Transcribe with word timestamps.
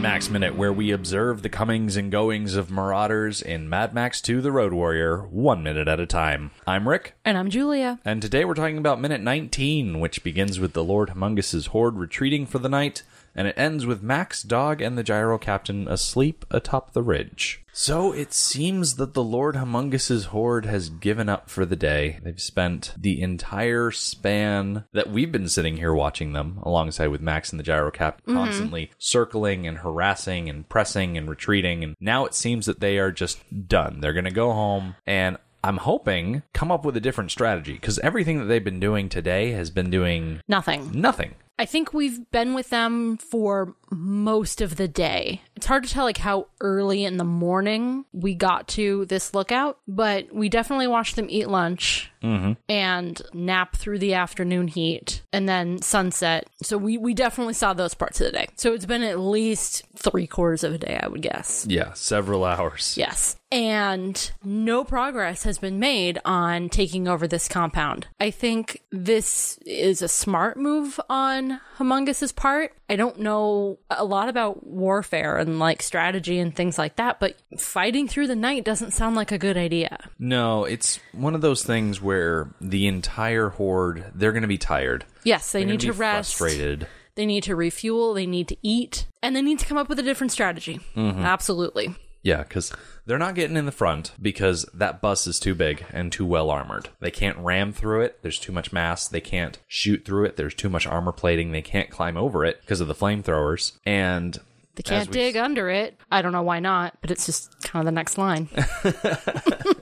Mad 0.00 0.12
Max 0.14 0.30
Minute, 0.30 0.56
where 0.56 0.72
we 0.72 0.92
observe 0.92 1.42
the 1.42 1.50
comings 1.50 1.94
and 1.94 2.10
goings 2.10 2.54
of 2.54 2.70
marauders 2.70 3.42
in 3.42 3.68
Mad 3.68 3.92
Max 3.92 4.22
2 4.22 4.40
The 4.40 4.50
Road 4.50 4.72
Warrior, 4.72 5.26
one 5.30 5.62
minute 5.62 5.88
at 5.88 6.00
a 6.00 6.06
time. 6.06 6.52
I'm 6.66 6.88
Rick, 6.88 7.16
And 7.22 7.36
I'm 7.36 7.50
Julia. 7.50 7.98
and 8.02 8.22
today 8.22 8.46
we're 8.46 8.54
talking 8.54 8.78
about 8.78 8.98
minute 8.98 9.20
19, 9.20 10.00
which 10.00 10.24
begins 10.24 10.58
with 10.58 10.72
the 10.72 10.82
Lord 10.82 11.10
Humongous' 11.10 11.66
horde 11.68 11.96
retreating 11.96 12.46
for 12.46 12.58
the 12.58 12.70
night, 12.70 13.02
and 13.34 13.46
it 13.46 13.54
ends 13.58 13.86
with 13.86 14.02
Max, 14.02 14.42
Dog, 14.42 14.80
and 14.80 14.96
the 14.96 15.02
gyro 15.02 15.38
captain 15.38 15.88
asleep 15.88 16.44
atop 16.50 16.92
the 16.92 17.02
ridge. 17.02 17.62
So 17.72 18.12
it 18.12 18.32
seems 18.32 18.96
that 18.96 19.14
the 19.14 19.22
Lord 19.22 19.54
Humongous' 19.54 20.26
horde 20.26 20.66
has 20.66 20.90
given 20.90 21.28
up 21.28 21.48
for 21.48 21.64
the 21.64 21.76
day. 21.76 22.18
They've 22.22 22.40
spent 22.40 22.92
the 22.98 23.22
entire 23.22 23.90
span 23.90 24.84
that 24.92 25.10
we've 25.10 25.30
been 25.30 25.48
sitting 25.48 25.76
here 25.76 25.94
watching 25.94 26.32
them, 26.32 26.58
alongside 26.62 27.08
with 27.08 27.20
Max 27.20 27.52
and 27.52 27.60
the 27.60 27.64
gyro 27.64 27.90
captain, 27.90 28.34
mm-hmm. 28.34 28.44
constantly 28.44 28.90
circling 28.98 29.66
and 29.66 29.78
harassing 29.78 30.48
and 30.48 30.68
pressing 30.68 31.16
and 31.16 31.30
retreating. 31.30 31.84
And 31.84 31.96
now 32.00 32.26
it 32.26 32.34
seems 32.34 32.66
that 32.66 32.80
they 32.80 32.98
are 32.98 33.12
just 33.12 33.38
done. 33.68 34.00
They're 34.00 34.12
going 34.12 34.24
to 34.24 34.30
go 34.30 34.52
home 34.52 34.96
and 35.06 35.38
I'm 35.62 35.76
hoping 35.76 36.42
come 36.52 36.70
up 36.72 36.84
with 36.84 36.96
a 36.96 37.00
different 37.00 37.30
strategy 37.30 37.74
because 37.74 37.98
everything 37.98 38.38
that 38.38 38.46
they've 38.46 38.64
been 38.64 38.80
doing 38.80 39.08
today 39.08 39.52
has 39.52 39.70
been 39.70 39.90
doing 39.90 40.40
Nothing. 40.48 40.90
nothing. 40.98 41.34
I 41.60 41.66
think 41.66 41.92
we've 41.92 42.30
been 42.30 42.54
with 42.54 42.70
them 42.70 43.18
for 43.18 43.74
most 43.90 44.62
of 44.62 44.76
the 44.76 44.88
day. 44.88 45.42
It's 45.56 45.66
hard 45.66 45.84
to 45.84 45.90
tell 45.90 46.04
like 46.04 46.16
how 46.16 46.46
early 46.62 47.04
in 47.04 47.18
the 47.18 47.24
morning 47.24 48.06
we 48.12 48.34
got 48.34 48.66
to 48.68 49.04
this 49.04 49.34
lookout, 49.34 49.78
but 49.86 50.32
we 50.32 50.48
definitely 50.48 50.86
watched 50.86 51.16
them 51.16 51.26
eat 51.28 51.48
lunch 51.48 52.10
mm-hmm. 52.22 52.52
and 52.66 53.20
nap 53.34 53.76
through 53.76 53.98
the 53.98 54.14
afternoon 54.14 54.68
heat 54.68 55.20
and 55.34 55.46
then 55.46 55.82
sunset. 55.82 56.48
So 56.62 56.78
we, 56.78 56.96
we 56.96 57.12
definitely 57.12 57.54
saw 57.54 57.74
those 57.74 57.92
parts 57.92 58.22
of 58.22 58.26
the 58.26 58.38
day. 58.38 58.48
So 58.56 58.72
it's 58.72 58.86
been 58.86 59.02
at 59.02 59.20
least 59.20 59.84
three 59.96 60.26
quarters 60.26 60.64
of 60.64 60.72
a 60.72 60.78
day, 60.78 60.98
I 61.02 61.08
would 61.08 61.20
guess. 61.20 61.66
Yeah, 61.68 61.92
several 61.92 62.44
hours. 62.44 62.96
Yes. 62.96 63.36
And 63.52 64.30
no 64.44 64.84
progress 64.84 65.42
has 65.42 65.58
been 65.58 65.80
made 65.80 66.20
on 66.24 66.68
taking 66.68 67.08
over 67.08 67.26
this 67.26 67.48
compound. 67.48 68.06
I 68.20 68.30
think 68.30 68.82
this 68.92 69.58
is 69.66 70.02
a 70.02 70.08
smart 70.08 70.56
move 70.56 71.00
on 71.10 71.49
Humongous's 71.78 72.32
part. 72.32 72.72
I 72.88 72.96
don't 72.96 73.20
know 73.20 73.78
a 73.90 74.04
lot 74.04 74.28
about 74.28 74.66
warfare 74.66 75.36
and 75.38 75.58
like 75.58 75.82
strategy 75.82 76.38
and 76.38 76.54
things 76.54 76.78
like 76.78 76.96
that, 76.96 77.20
but 77.20 77.36
fighting 77.58 78.08
through 78.08 78.26
the 78.26 78.36
night 78.36 78.64
doesn't 78.64 78.92
sound 78.92 79.16
like 79.16 79.32
a 79.32 79.38
good 79.38 79.56
idea. 79.56 80.10
No, 80.18 80.64
it's 80.64 81.00
one 81.12 81.34
of 81.34 81.40
those 81.40 81.62
things 81.62 82.00
where 82.00 82.54
the 82.60 82.86
entire 82.86 83.48
horde 83.48 84.12
they're 84.14 84.32
going 84.32 84.42
to 84.42 84.48
be 84.48 84.58
tired. 84.58 85.04
Yes, 85.24 85.52
they 85.52 85.60
They're 85.60 85.72
need 85.72 85.80
be 85.80 85.90
rest. 85.90 86.36
Frustrated. 86.36 86.86
They 87.16 87.26
need 87.26 87.42
to 87.44 87.56
refuel, 87.56 88.14
they 88.14 88.26
need 88.26 88.48
to 88.48 88.56
eat, 88.62 89.06
and 89.22 89.34
they 89.34 89.42
need 89.42 89.58
to 89.58 89.66
come 89.66 89.76
up 89.76 89.88
with 89.88 89.98
a 89.98 90.02
different 90.02 90.32
strategy. 90.32 90.80
Mm-hmm. 90.96 91.20
Absolutely. 91.22 91.94
Yeah, 92.22 92.42
because 92.42 92.72
they're 93.06 93.16
not 93.18 93.34
getting 93.34 93.56
in 93.56 93.64
the 93.66 93.72
front 93.72 94.12
because 94.20 94.64
that 94.74 95.00
bus 95.00 95.26
is 95.26 95.40
too 95.40 95.54
big 95.54 95.84
and 95.90 96.12
too 96.12 96.26
well 96.26 96.50
armored. 96.50 96.90
They 97.00 97.10
can't 97.10 97.38
ram 97.38 97.72
through 97.72 98.02
it. 98.02 98.18
There's 98.22 98.38
too 98.38 98.52
much 98.52 98.72
mass. 98.72 99.08
They 99.08 99.22
can't 99.22 99.58
shoot 99.66 100.04
through 100.04 100.24
it. 100.26 100.36
There's 100.36 100.54
too 100.54 100.68
much 100.68 100.86
armor 100.86 101.12
plating. 101.12 101.52
They 101.52 101.62
can't 101.62 101.88
climb 101.90 102.16
over 102.18 102.44
it 102.44 102.60
because 102.60 102.80
of 102.82 102.88
the 102.88 102.94
flamethrowers. 102.94 103.72
And 103.86 104.36
They 104.74 104.82
can't 104.82 105.08
we- 105.08 105.14
dig 105.14 105.36
under 105.38 105.70
it. 105.70 105.96
I 106.10 106.20
don't 106.20 106.32
know 106.32 106.42
why 106.42 106.60
not, 106.60 106.98
but 107.00 107.10
it's 107.10 107.24
just 107.24 107.58
kind 107.62 107.80
of 107.80 107.86
the 107.86 107.92
next 107.92 108.18
line. 108.18 108.48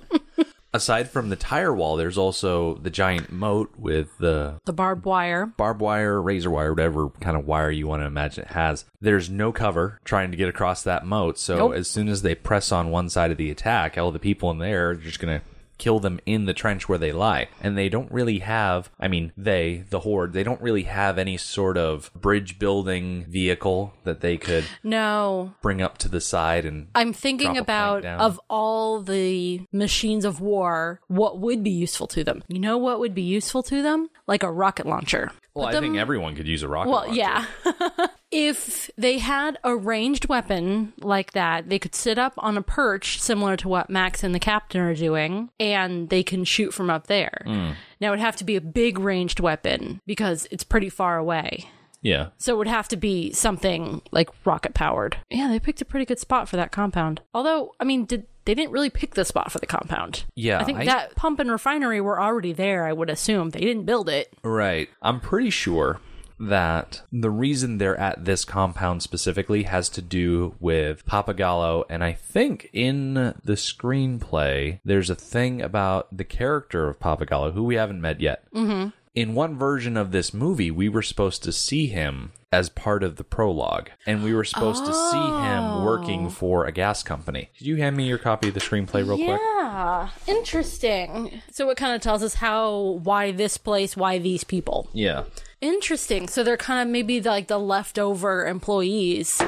aside 0.75 1.09
from 1.11 1.29
the 1.29 1.37
tire 1.37 1.73
wall, 1.75 1.97
there's 1.97 2.19
also 2.19 2.75
the 2.77 2.91
giant 2.91 3.33
moat 3.33 3.71
with 3.77 4.17
the 4.19 4.61
the 4.65 4.73
barbed 4.73 5.05
wire. 5.05 5.47
barbed 5.47 5.81
wire, 5.81 6.21
razor 6.21 6.51
wire, 6.51 6.73
whatever 6.73 7.09
kind 7.21 7.37
of 7.37 7.47
wire 7.47 7.71
you 7.71 7.87
want 7.87 8.03
to 8.03 8.07
imagine 8.07 8.45
it 8.45 8.51
has. 8.51 8.85
There's 9.01 9.31
no 9.31 9.53
cover 9.53 9.99
trying 10.05 10.31
to 10.31 10.37
get 10.37 10.49
across 10.49 10.83
that 10.83 11.07
moat. 11.07 11.39
So 11.39 11.57
Nope. 11.57 11.75
as 11.75 11.89
soon 11.89 12.09
as 12.09 12.23
they 12.23 12.35
press 12.35 12.73
on 12.73 12.91
one 12.91 13.09
side 13.09 13.31
of 13.31 13.39
the 13.39 13.51
attack, 13.51 13.97
all 13.97 14.11
the 14.13 14.19
people 14.19 14.51
in 14.51 14.59
there 14.59 14.91
are 14.91 14.95
just 14.95 15.21
going 15.21 15.41
to 15.41 15.47
kill 15.79 16.01
them 16.01 16.21
in 16.27 16.45
the 16.45 16.53
trench 16.53 16.89
where 16.89 16.99
they 16.99 17.13
lie. 17.13 17.49
And 17.61 17.79
they 17.79 17.89
don't 17.89 18.11
really 18.11 18.41
have, 18.41 18.91
I 18.99 19.09
mean, 19.09 19.33
they, 19.37 19.85
the 19.91 20.01
horde, 20.01 20.33
they 20.33 20.43
don't 20.43 20.61
really 20.61 20.83
have 20.85 21.19
any 21.19 21.37
sort 21.37 21.79
of 21.79 22.11
bridge 22.15 22.59
building 22.59 23.25
vehicle 23.29 23.95
that 24.05 24.21
they 24.21 24.37
could 24.37 24.65
No, 24.83 25.55
bring 25.63 25.81
up 25.81 25.99
to 25.99 26.09
the 26.09 26.21
side 26.21 26.65
and 26.65 26.89
I'm 26.95 27.13
thinking 27.13 27.57
about 27.57 28.05
of 28.05 28.41
all 28.51 29.01
the 29.01 29.63
machines 29.73 30.25
of 30.25 30.41
war, 30.41 31.01
what 31.09 31.39
would 31.39 31.63
be 31.63 31.71
useful 31.71 32.07
to 32.09 32.25
them? 32.25 32.43
You 32.49 32.59
know 32.59 32.77
what 32.79 33.01
would 33.01 33.15
be 33.15 33.23
useful 33.23 33.63
to 33.65 33.83
them? 33.83 34.09
Like 34.27 34.43
a 34.43 34.51
rocket 34.51 34.87
launcher. 34.87 35.33
Well, 35.59 35.77
I 35.77 35.81
think 35.81 35.97
everyone 35.97 36.35
could 36.35 36.47
use 36.49 36.63
a 36.63 36.69
rocket 36.69 36.91
Well, 36.91 37.01
launcher. 37.07 37.15
yeah. 37.17 37.47
if 38.31 38.91
they 38.97 39.19
had 39.19 39.59
a 39.65 39.75
ranged 39.77 40.29
weapon 40.29 40.93
like 41.01 41.33
that, 41.33 41.69
they 41.69 41.79
could 41.79 41.95
sit 41.95 42.19
up 42.19 42.35
on 42.39 42.57
a 42.57 42.63
perch 42.63 43.21
similar 43.21 43.57
to 43.59 43.69
what 43.69 43.89
Max 43.91 44.23
and 44.23 44.35
the 44.35 44.39
captain 44.39 44.81
are 44.81 44.95
doing, 44.95 45.51
and 45.59 46.09
they 46.11 46.23
can 46.23 46.45
shoot 46.45 46.73
from 46.75 46.91
up 46.91 47.07
there. 47.07 47.43
Hmm. 47.45 47.71
Now, 48.01 48.09
it 48.09 48.11
would 48.11 48.19
have 48.21 48.37
to 48.37 48.45
be 48.45 48.57
a 48.57 48.61
big 48.61 48.99
ranged 48.99 49.41
weapon 49.41 50.01
because 50.07 50.47
it's 50.51 50.65
pretty 50.65 50.89
far 50.89 51.17
away. 51.19 51.69
Yeah. 52.01 52.29
So 52.39 52.55
it 52.55 52.59
would 52.59 52.69
have 52.69 52.87
to 52.89 52.97
be 52.97 53.33
something 53.33 54.03
like 54.13 54.31
rocket 54.45 54.73
powered. 54.75 55.17
Yeah, 55.31 55.49
they 55.49 55.59
picked 55.59 55.81
a 55.81 55.85
pretty 55.85 56.07
good 56.07 56.21
spot 56.21 56.49
for 56.49 56.57
that 56.57 56.71
compound. 56.71 57.23
Although, 57.35 57.75
I 57.81 57.85
mean, 57.85 58.05
did 58.05 58.27
they 58.49 58.55
didn't 58.55 58.73
really 58.73 58.89
pick 58.89 59.15
the 59.15 59.27
spot 59.27 59.53
for 59.53 59.59
the 59.59 59.67
compound? 59.67 60.25
Yeah, 60.35 60.59
I 60.59 60.65
think 60.65 60.79
I- 60.79 60.85
that 60.87 61.15
pump 61.17 61.39
and 61.39 61.51
refinery 61.51 62.01
were 62.01 62.19
already 62.19 62.55
there. 62.55 62.87
I 62.87 62.95
would 62.95 63.11
assume 63.11 63.51
they 63.51 63.61
didn't 63.61 63.85
build 63.85 64.09
it. 64.09 64.33
Right. 64.43 64.89
I'm 65.03 65.21
pretty 65.21 65.51
sure 65.51 66.01
that 66.41 67.03
the 67.13 67.29
reason 67.31 67.77
they're 67.77 67.99
at 68.01 68.25
this 68.25 68.45
compound 68.47 69.03
specifically 69.03 69.65
has 69.65 69.89
to 69.91 70.01
do 70.01 70.55
with 70.61 71.05
Pappagallo. 71.05 71.85
And 71.91 72.03
I 72.03 72.13
think 72.13 72.71
in 72.73 73.15
the 73.15 73.57
screenplay, 73.57 74.81
there's 74.85 75.11
a 75.11 75.15
thing 75.15 75.61
about 75.61 76.17
the 76.17 76.25
character 76.25 76.89
of 76.89 76.99
Pappagallo, 77.01 77.53
who 77.53 77.65
we 77.65 77.75
haven't 77.75 78.01
met 78.01 78.21
yet. 78.21 78.45
Mm-hmm. 78.55 78.89
In 79.15 79.35
one 79.35 79.59
version 79.59 79.97
of 79.97 80.13
this 80.13 80.33
movie, 80.33 80.71
we 80.71 80.89
were 80.89 81.03
supposed 81.03 81.43
to 81.45 81.53
see 81.53 81.87
him 81.87 82.33
as 82.53 82.69
part 82.69 83.03
of 83.03 83.17
the 83.17 83.25
prologue, 83.25 83.91
and 84.07 84.23
we 84.23 84.33
were 84.33 84.45
supposed 84.45 84.87
to 84.87 84.93
see 84.93 85.17
him 85.17 85.65
oh. 85.65 85.85
working 85.85 86.31
for 86.31 86.65
a 86.65 86.73
gas 86.73 87.03
company. 87.03 87.51
Could 87.59 87.67
you 87.67 87.77
hand 87.77 87.97
me 87.97 88.07
your 88.07 88.19
copy 88.19 88.49
of 88.49 88.55
the 88.55 88.61
screenplay 88.61 89.07
real 89.07 89.17
quick? 89.17 89.41
Yeah, 89.41 90.09
interesting. 90.27 91.43
So 91.51 91.69
it 91.71 91.77
kind 91.77 91.95
of 91.95 92.01
tells 92.01 92.23
us 92.23 92.35
how, 92.35 93.01
why 93.03 93.33
this 93.33 93.59
place, 93.59 93.97
why 93.97 94.19
these 94.19 94.45
people. 94.45 94.89
Yeah. 94.93 95.25
Interesting. 95.61 96.29
So 96.29 96.43
they're 96.43 96.57
kind 96.57 96.87
of 96.87 96.93
maybe 96.93 97.21
like 97.21 97.49
the 97.49 97.59
leftover 97.59 98.47
employees 98.47 99.43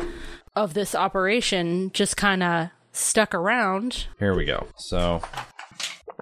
of 0.56 0.74
this 0.74 0.94
operation, 0.94 1.90
just 1.92 2.16
kind 2.16 2.42
of 2.42 2.70
stuck 2.92 3.34
around. 3.34 4.06
Here 4.18 4.34
we 4.34 4.44
go. 4.44 4.66
So 4.76 5.22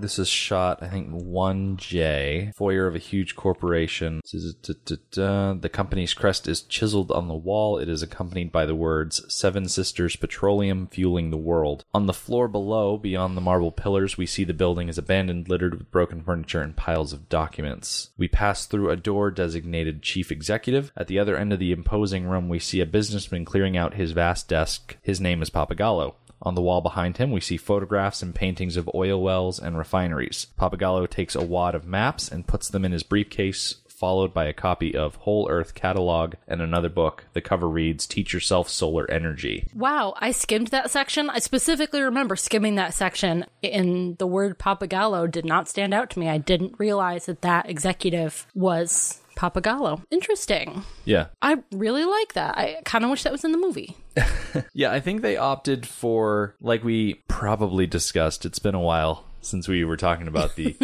this 0.01 0.19
is 0.19 0.29
shot, 0.29 0.83
I 0.83 0.89
think, 0.89 1.11
1J, 1.11 2.55
foyer 2.55 2.87
of 2.87 2.95
a 2.95 2.99
huge 2.99 3.37
corporation. 3.37 4.21
The 4.25 5.71
company's 5.73 6.15
crest 6.15 6.49
is 6.49 6.63
chiseled 6.63 7.11
on 7.11 7.29
the 7.29 7.35
wall. 7.35 7.79
It 7.79 7.89
is 7.89 8.03
accompanied 8.03 8.53
by 8.53 8.67
the 8.67 8.75
words 8.75 9.23
Seven 9.33 9.69
Sisters 9.69 10.17
Petroleum 10.17 10.89
Fueling 10.89 11.31
the 11.31 11.37
World. 11.37 11.85
On 11.93 12.07
the 12.07 12.13
floor 12.13 12.49
below, 12.49 12.97
beyond 12.97 13.37
the 13.37 13.41
marble 13.41 13.73
pillars, 13.73 14.17
we 14.17 14.27
see 14.27 14.45
the 14.45 14.55
building 14.55 14.89
is 14.89 14.99
abandoned, 14.99 15.49
littered 15.49 15.75
with 15.75 15.91
broken 15.91 16.23
furniture 16.23 16.63
and 16.63 16.77
piles 16.77 17.13
of 17.13 17.29
documents. 17.29 18.11
We 18.17 18.29
pass 18.29 18.67
through 18.67 18.91
a 18.91 18.97
door 18.97 19.31
designated 19.31 20.03
Chief 20.03 20.31
Executive. 20.31 20.93
At 20.97 21.09
the 21.09 21.19
other 21.19 21.37
end 21.37 21.53
of 21.53 21.59
the 21.59 21.73
imposing 21.73 22.27
room, 22.27 22.49
we 22.49 22.59
see 22.59 22.81
a 22.81 22.87
businessman 22.87 23.45
clearing 23.45 23.77
out 23.77 23.95
his 23.95 24.13
vast 24.13 24.49
desk. 24.49 24.97
His 25.03 25.21
name 25.21 25.43
is 25.43 25.51
Pappagallo. 25.51 26.15
On 26.43 26.55
the 26.55 26.63
wall 26.63 26.81
behind 26.81 27.17
him, 27.17 27.31
we 27.33 27.41
see 27.41 27.57
photographs 27.57 28.23
and 28.23 28.35
paintings 28.35 28.77
of 28.77 28.91
oil 28.95 29.21
wells 29.23 29.59
and 29.59 29.77
refineries. 29.77 30.47
Pappagallo 30.59 31.09
takes 31.09 31.35
a 31.35 31.45
wad 31.45 31.75
of 31.75 31.87
maps 31.87 32.31
and 32.31 32.47
puts 32.47 32.69
them 32.69 32.85
in 32.85 32.93
his 32.93 33.03
briefcase, 33.03 33.77
followed 33.89 34.33
by 34.33 34.45
a 34.45 34.53
copy 34.53 34.95
of 34.97 35.17
Whole 35.17 35.49
Earth 35.51 35.75
Catalog 35.75 36.35
and 36.47 36.63
another 36.63 36.89
book. 36.89 37.25
The 37.33 37.41
cover 37.41 37.69
reads 37.69 38.07
Teach 38.07 38.33
Yourself 38.33 38.69
Solar 38.69 39.11
Energy. 39.11 39.67
Wow, 39.75 40.15
I 40.19 40.31
skimmed 40.31 40.69
that 40.69 40.93
section. 40.93 41.29
I 41.29 41.41
specifically 41.41 42.03
remember 42.03 42.37
skimming 42.37 42.77
that 42.77 42.95
section, 42.95 43.45
and 43.63 44.17
the 44.19 44.27
word 44.27 44.59
Pappagallo 44.59 45.29
did 45.29 45.45
not 45.45 45.69
stand 45.69 45.93
out 45.93 46.11
to 46.11 46.21
me. 46.21 46.29
I 46.29 46.39
didn't 46.39 46.79
realize 46.79 47.27
that 47.27 47.43
that 47.43 47.69
executive 47.69 48.47
was 48.55 49.21
Pappagallo. 49.39 50.03
Interesting. 50.11 50.83
Yeah. 51.05 51.27
I 51.41 51.63
really 51.71 52.05
like 52.05 52.35
that. 52.35 52.59
I 52.59 52.79
kind 52.85 53.05
of 53.05 53.11
wish 53.11 53.23
that 53.23 53.33
was 53.33 53.45
in 53.45 53.53
the 53.53 53.59
movie. 53.59 53.97
Yeah, 54.73 54.93
I 54.93 55.01
think 55.01 55.23
they 55.23 55.37
opted 55.37 55.87
for, 55.87 56.55
like 56.61 56.83
we 56.83 57.23
probably 57.29 57.87
discussed, 57.87 58.45
it's 58.47 58.59
been 58.59 58.75
a 58.75 58.81
while 58.81 59.25
since 59.41 59.69
we 59.69 59.85
were 59.85 59.97
talking 59.97 60.29
about 60.29 60.57
the 60.57 60.77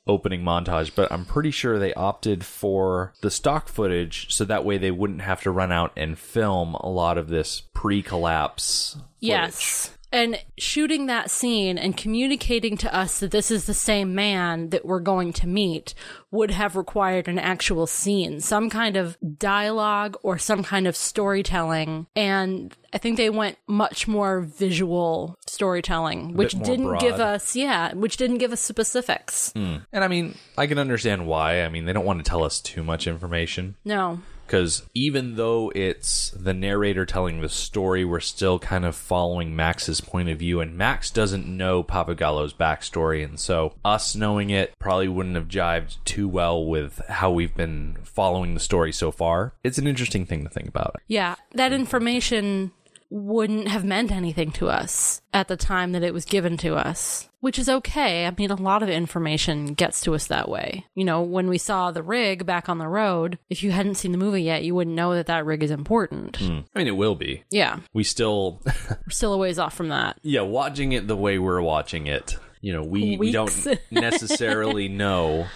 opening 0.06 0.42
montage, 0.42 0.94
but 0.94 1.10
I'm 1.10 1.24
pretty 1.24 1.50
sure 1.50 1.78
they 1.78 1.92
opted 1.94 2.44
for 2.44 3.12
the 3.20 3.30
stock 3.30 3.68
footage 3.68 4.32
so 4.32 4.44
that 4.44 4.64
way 4.64 4.78
they 4.78 4.90
wouldn't 4.90 5.22
have 5.22 5.42
to 5.42 5.50
run 5.50 5.72
out 5.72 5.92
and 5.96 6.18
film 6.18 6.74
a 6.76 6.88
lot 6.88 7.18
of 7.18 7.28
this 7.28 7.62
pre 7.74 8.02
collapse. 8.02 8.96
Yes. 9.20 9.96
And 10.10 10.42
shooting 10.56 11.06
that 11.06 11.30
scene 11.30 11.76
and 11.76 11.96
communicating 11.96 12.76
to 12.78 12.94
us 12.94 13.20
that 13.20 13.30
this 13.30 13.50
is 13.50 13.66
the 13.66 13.74
same 13.74 14.14
man 14.14 14.70
that 14.70 14.84
we're 14.86 15.00
going 15.00 15.32
to 15.34 15.46
meet 15.46 15.94
would 16.30 16.50
have 16.50 16.76
required 16.76 17.28
an 17.28 17.38
actual 17.38 17.86
scene, 17.86 18.40
some 18.40 18.70
kind 18.70 18.96
of 18.96 19.18
dialogue 19.38 20.16
or 20.22 20.38
some 20.38 20.62
kind 20.62 20.86
of 20.86 20.96
storytelling. 20.96 22.06
And 22.16 22.74
I 22.92 22.98
think 22.98 23.18
they 23.18 23.28
went 23.28 23.58
much 23.66 24.08
more 24.08 24.40
visual 24.40 25.36
storytelling, 25.46 26.34
which 26.34 26.52
didn't 26.52 26.86
broad. 26.86 27.00
give 27.00 27.20
us, 27.20 27.54
yeah, 27.54 27.92
which 27.92 28.16
didn't 28.16 28.38
give 28.38 28.52
us 28.52 28.60
specifics. 28.60 29.52
Hmm. 29.52 29.76
And 29.92 30.04
I 30.04 30.08
mean, 30.08 30.36
I 30.56 30.66
can 30.66 30.78
understand 30.78 31.26
why. 31.26 31.62
I 31.62 31.68
mean, 31.68 31.84
they 31.84 31.92
don't 31.92 32.06
want 32.06 32.24
to 32.24 32.28
tell 32.28 32.44
us 32.44 32.60
too 32.60 32.82
much 32.82 33.06
information. 33.06 33.76
No. 33.84 34.20
Because 34.48 34.82
even 34.94 35.36
though 35.36 35.70
it's 35.74 36.30
the 36.30 36.54
narrator 36.54 37.04
telling 37.04 37.42
the 37.42 37.50
story, 37.50 38.02
we're 38.02 38.18
still 38.18 38.58
kind 38.58 38.86
of 38.86 38.96
following 38.96 39.54
Max's 39.54 40.00
point 40.00 40.30
of 40.30 40.38
view, 40.38 40.60
and 40.60 40.76
Max 40.76 41.10
doesn't 41.10 41.46
know 41.46 41.84
Pappagallo's 41.84 42.54
backstory, 42.54 43.22
and 43.22 43.38
so 43.38 43.74
us 43.84 44.16
knowing 44.16 44.48
it 44.48 44.72
probably 44.78 45.06
wouldn't 45.06 45.36
have 45.36 45.48
jived 45.48 45.98
too 46.06 46.26
well 46.26 46.64
with 46.64 47.02
how 47.08 47.30
we've 47.30 47.54
been 47.54 47.98
following 48.04 48.54
the 48.54 48.60
story 48.60 48.90
so 48.90 49.10
far. 49.10 49.52
It's 49.62 49.76
an 49.76 49.86
interesting 49.86 50.24
thing 50.24 50.44
to 50.44 50.50
think 50.50 50.66
about. 50.68 50.96
Yeah, 51.06 51.34
that 51.52 51.74
information 51.74 52.72
wouldn't 53.10 53.68
have 53.68 53.84
meant 53.84 54.12
anything 54.12 54.50
to 54.52 54.68
us 54.68 55.22
at 55.32 55.48
the 55.48 55.56
time 55.56 55.92
that 55.92 56.02
it 56.02 56.12
was 56.12 56.24
given 56.24 56.56
to 56.58 56.74
us, 56.74 57.28
which 57.40 57.58
is 57.58 57.68
okay. 57.68 58.26
I 58.26 58.34
mean, 58.36 58.50
a 58.50 58.54
lot 58.54 58.82
of 58.82 58.88
information 58.90 59.74
gets 59.74 60.02
to 60.02 60.14
us 60.14 60.26
that 60.26 60.48
way. 60.48 60.84
You 60.94 61.04
know, 61.04 61.22
when 61.22 61.48
we 61.48 61.56
saw 61.58 61.90
the 61.90 62.02
rig 62.02 62.44
back 62.44 62.68
on 62.68 62.78
the 62.78 62.88
road, 62.88 63.38
if 63.48 63.62
you 63.62 63.70
hadn't 63.70 63.94
seen 63.94 64.12
the 64.12 64.18
movie 64.18 64.42
yet, 64.42 64.62
you 64.62 64.74
wouldn't 64.74 64.96
know 64.96 65.14
that 65.14 65.26
that 65.26 65.46
rig 65.46 65.62
is 65.62 65.70
important. 65.70 66.36
Hmm. 66.36 66.60
I 66.74 66.78
mean, 66.78 66.88
it 66.88 66.96
will 66.96 67.14
be. 67.14 67.44
Yeah, 67.50 67.78
We 67.94 68.04
still, 68.04 68.60
we're 68.66 69.10
still 69.10 69.32
a 69.32 69.38
ways 69.38 69.58
off 69.58 69.74
from 69.74 69.88
that. 69.88 70.18
yeah, 70.22 70.42
watching 70.42 70.92
it 70.92 71.06
the 71.06 71.16
way 71.16 71.38
we're 71.38 71.62
watching 71.62 72.06
it, 72.08 72.36
you 72.60 72.72
know, 72.72 72.82
we, 72.82 73.16
we 73.16 73.32
don't 73.32 73.66
necessarily 73.90 74.88
know 74.88 75.46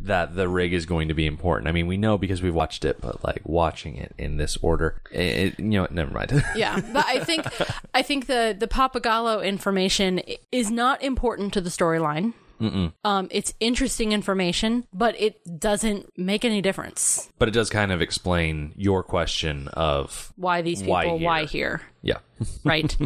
that 0.00 0.34
the 0.34 0.48
rig 0.48 0.72
is 0.72 0.86
going 0.86 1.08
to 1.08 1.14
be 1.14 1.26
important. 1.26 1.68
I 1.68 1.72
mean, 1.72 1.86
we 1.86 1.96
know 1.96 2.16
because 2.16 2.42
we've 2.42 2.54
watched 2.54 2.84
it, 2.84 3.00
but 3.00 3.22
like 3.22 3.42
watching 3.44 3.96
it 3.96 4.14
in 4.16 4.36
this 4.38 4.56
order, 4.62 5.00
it, 5.10 5.58
you 5.58 5.64
know, 5.64 5.86
never 5.90 6.10
mind. 6.10 6.42
Yeah, 6.56 6.80
but 6.92 7.04
I 7.06 7.20
think 7.20 7.46
I 7.94 8.02
think 8.02 8.26
the 8.26 8.56
the 8.58 8.66
Pappagallo 8.66 9.44
information 9.44 10.20
is 10.50 10.70
not 10.70 11.02
important 11.02 11.52
to 11.54 11.60
the 11.60 11.70
storyline. 11.70 12.32
Um, 13.04 13.28
it's 13.30 13.54
interesting 13.60 14.12
information, 14.12 14.86
but 14.92 15.18
it 15.20 15.40
doesn't 15.58 16.06
make 16.18 16.44
any 16.44 16.60
difference. 16.60 17.30
but 17.38 17.48
it 17.48 17.52
does 17.52 17.70
kind 17.70 17.90
of 17.92 18.00
explain 18.02 18.72
your 18.76 19.02
question 19.02 19.68
of 19.68 20.32
Why 20.36 20.62
these 20.62 20.80
people? 20.80 20.92
Why 20.92 21.06
Why 21.06 21.40
here? 21.44 21.78
here? 21.78 21.82
yeah, 22.02 22.18
right? 22.64 22.96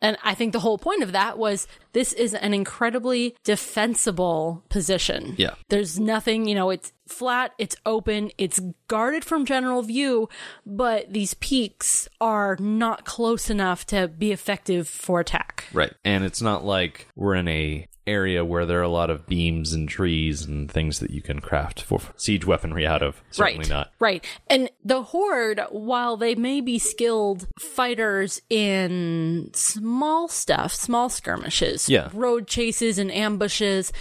and 0.00 0.16
I 0.22 0.34
think 0.34 0.52
the 0.52 0.60
whole 0.60 0.78
point 0.78 1.02
of 1.02 1.12
that 1.12 1.38
was 1.38 1.66
this 1.92 2.12
is 2.12 2.34
an 2.34 2.54
incredibly 2.54 3.36
defensible 3.44 4.62
position. 4.68 5.34
Yeah. 5.36 5.54
There's 5.68 5.98
nothing, 5.98 6.46
you 6.48 6.54
know, 6.54 6.70
it's 6.70 6.92
flat, 7.06 7.52
it's 7.58 7.76
open, 7.86 8.30
it's 8.38 8.60
guarded 8.88 9.24
from 9.24 9.44
general 9.44 9.82
view, 9.82 10.28
but 10.64 11.12
these 11.12 11.34
peaks 11.34 12.08
are 12.20 12.56
not 12.60 13.04
close 13.04 13.50
enough 13.50 13.86
to 13.86 14.08
be 14.08 14.32
effective 14.32 14.88
for 14.88 15.20
attack. 15.20 15.64
right. 15.72 15.92
And 16.04 16.24
it's 16.24 16.40
not 16.42 16.64
like 16.64 17.06
we're 17.14 17.34
in 17.34 17.48
a 17.48 17.86
area 18.06 18.44
where 18.44 18.66
there 18.66 18.78
are 18.78 18.82
a 18.82 18.88
lot 18.88 19.10
of 19.10 19.26
beams 19.26 19.72
and 19.72 19.88
trees 19.88 20.44
and 20.44 20.70
things 20.70 20.98
that 21.00 21.10
you 21.10 21.22
can 21.22 21.40
craft 21.40 21.80
for 21.82 22.00
siege 22.16 22.44
weaponry 22.46 22.86
out 22.86 23.02
of. 23.02 23.22
Certainly 23.30 23.60
right. 23.64 23.68
not. 23.68 23.92
Right. 23.98 24.24
And 24.48 24.70
the 24.84 25.02
Horde, 25.02 25.60
while 25.70 26.16
they 26.16 26.34
may 26.34 26.60
be 26.60 26.78
skilled 26.78 27.46
fighters 27.58 28.42
in 28.50 29.50
small 29.54 30.28
stuff, 30.28 30.74
small 30.74 31.08
skirmishes, 31.08 31.88
Yeah. 31.88 32.10
road 32.12 32.46
chases 32.46 32.98
and 32.98 33.10
ambushes, 33.10 33.92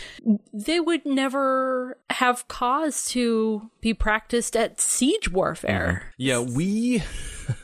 they 0.51 0.79
would 0.79 1.05
never 1.05 1.97
have 2.09 2.47
cause 2.47 3.05
to 3.11 3.69
be 3.81 3.93
practiced 3.93 4.55
at 4.55 4.79
siege 4.81 5.31
warfare. 5.31 6.03
Mm-hmm. 6.03 6.09
Yeah, 6.17 6.39
we 6.39 7.03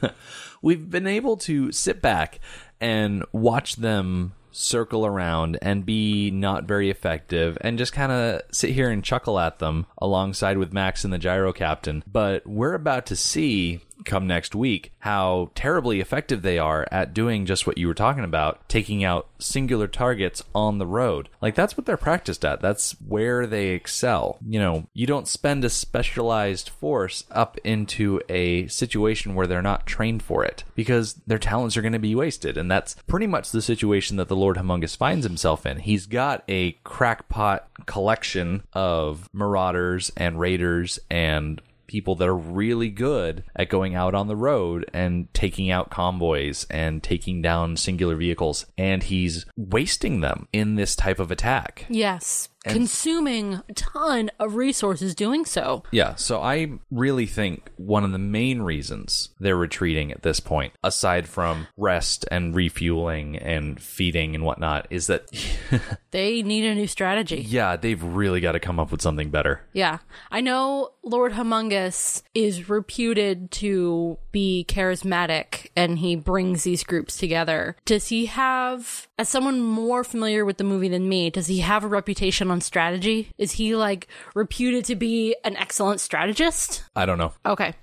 we've 0.61 0.89
been 0.89 1.07
able 1.07 1.37
to 1.37 1.71
sit 1.71 2.01
back 2.01 2.39
and 2.81 3.25
watch 3.31 3.75
them 3.75 4.33
circle 4.59 5.05
around 5.05 5.57
and 5.61 5.85
be 5.85 6.29
not 6.31 6.65
very 6.65 6.89
effective 6.89 7.57
and 7.61 7.77
just 7.77 7.93
kind 7.93 8.11
of 8.11 8.41
sit 8.51 8.71
here 8.71 8.89
and 8.89 9.03
chuckle 9.03 9.39
at 9.39 9.59
them 9.59 9.85
alongside 9.97 10.57
with 10.57 10.73
Max 10.73 11.03
and 11.03 11.13
the 11.13 11.17
gyro 11.17 11.53
captain. 11.53 12.03
But 12.05 12.45
we're 12.45 12.73
about 12.73 13.05
to 13.07 13.15
see 13.15 13.79
come 14.05 14.27
next 14.27 14.55
week 14.55 14.91
how 14.99 15.49
terribly 15.55 15.99
effective 15.99 16.41
they 16.41 16.59
are 16.59 16.85
at 16.91 17.13
doing 17.13 17.45
just 17.45 17.65
what 17.65 17.77
you 17.77 17.87
were 17.87 17.93
talking 17.93 18.23
about, 18.23 18.67
taking 18.67 19.03
out 19.03 19.27
singular 19.39 19.87
targets 19.87 20.43
on 20.53 20.77
the 20.77 20.85
road. 20.85 21.29
Like 21.41 21.55
that's 21.55 21.77
what 21.77 21.85
they're 21.85 21.97
practiced 21.97 22.43
at. 22.43 22.61
That's 22.61 22.91
where 23.01 23.47
they 23.47 23.69
excel. 23.69 24.37
You 24.45 24.59
know, 24.59 24.87
you 24.93 25.07
don't 25.07 25.27
spend 25.27 25.63
a 25.63 25.69
specialized 25.69 26.69
force 26.69 27.23
up 27.31 27.57
into 27.63 28.21
a 28.29 28.67
situation 28.67 29.35
where 29.35 29.47
they're 29.47 29.61
not 29.61 29.85
trained 29.85 30.21
for 30.21 30.43
it 30.43 30.63
because 30.75 31.13
their 31.25 31.39
talents 31.39 31.77
are 31.77 31.81
going 31.81 31.93
to 31.93 31.99
be 31.99 32.15
wasted. 32.15 32.57
And 32.57 32.69
that's 32.69 32.95
pretty 33.07 33.27
much 33.27 33.51
the 33.51 33.61
situation 33.61 34.17
that 34.17 34.27
the 34.27 34.35
Lord 34.35 34.57
Humongous 34.57 34.97
finds 34.97 35.25
himself 35.25 35.65
in. 35.65 35.79
He's 35.79 36.05
got 36.05 36.43
a 36.47 36.73
crackpot 36.83 37.67
collection 37.85 38.63
of 38.73 39.29
marauders 39.33 40.11
and 40.17 40.39
raiders 40.39 40.99
and 41.09 41.61
people 41.89 42.15
that 42.15 42.27
are 42.27 42.37
really 42.37 42.89
good 42.89 43.43
at 43.55 43.67
going 43.67 43.95
out 43.95 44.13
on 44.13 44.27
the 44.27 44.35
road 44.35 44.89
and 44.93 45.33
taking 45.33 45.71
out 45.71 45.89
convoys 45.89 46.65
and 46.69 47.01
taking 47.01 47.41
down 47.41 47.75
singular 47.75 48.15
vehicles 48.15 48.65
and 48.77 49.03
he's 49.03 49.45
wasting 49.57 50.21
them 50.21 50.47
in 50.53 50.75
this 50.75 50.95
type 50.95 51.19
of 51.19 51.31
attack. 51.31 51.85
Yes. 51.89 52.49
Consuming 52.65 53.61
a 53.69 53.73
ton 53.73 54.29
of 54.39 54.55
resources 54.55 55.15
doing 55.15 55.45
so. 55.45 55.83
Yeah, 55.91 56.15
so 56.15 56.41
I 56.41 56.71
really 56.91 57.25
think 57.25 57.69
one 57.77 58.03
of 58.03 58.11
the 58.11 58.17
main 58.19 58.61
reasons 58.61 59.29
they're 59.39 59.55
retreating 59.55 60.11
at 60.11 60.23
this 60.23 60.39
point, 60.39 60.73
aside 60.83 61.27
from 61.27 61.67
rest 61.77 62.25
and 62.31 62.55
refueling 62.55 63.37
and 63.37 63.81
feeding 63.81 64.35
and 64.35 64.43
whatnot, 64.43 64.87
is 64.89 65.07
that 65.07 65.25
They 66.11 66.41
need 66.41 66.65
a 66.65 66.75
new 66.75 66.87
strategy. 66.87 67.41
yeah, 67.41 67.75
they've 67.75 68.01
really 68.03 68.39
got 68.41 68.53
to 68.53 68.59
come 68.59 68.79
up 68.79 68.91
with 68.91 69.01
something 69.01 69.29
better. 69.29 69.61
Yeah. 69.73 69.99
I 70.31 70.41
know 70.41 70.91
Lord 71.03 71.33
Humongous 71.33 72.23
is 72.33 72.69
reputed 72.69 73.51
to 73.51 74.17
be 74.31 74.65
charismatic 74.67 75.69
and 75.75 75.99
he 75.99 76.15
brings 76.15 76.63
these 76.63 76.83
groups 76.83 77.17
together. 77.17 77.75
Does 77.85 78.07
he 78.07 78.27
have, 78.27 79.07
as 79.19 79.29
someone 79.29 79.61
more 79.61 80.03
familiar 80.03 80.45
with 80.45 80.57
the 80.57 80.63
movie 80.63 80.87
than 80.89 81.07
me, 81.07 81.29
does 81.29 81.45
he 81.47 81.59
have 81.59 81.83
a 81.83 81.87
reputation 81.87 82.49
on 82.49 82.61
strategy? 82.61 83.29
Is 83.37 83.51
he 83.53 83.75
like 83.75 84.07
reputed 84.33 84.85
to 84.85 84.95
be 84.95 85.35
an 85.43 85.55
excellent 85.57 85.99
strategist? 86.01 86.83
I 86.95 87.05
don't 87.05 87.17
know. 87.19 87.33
Okay. 87.45 87.73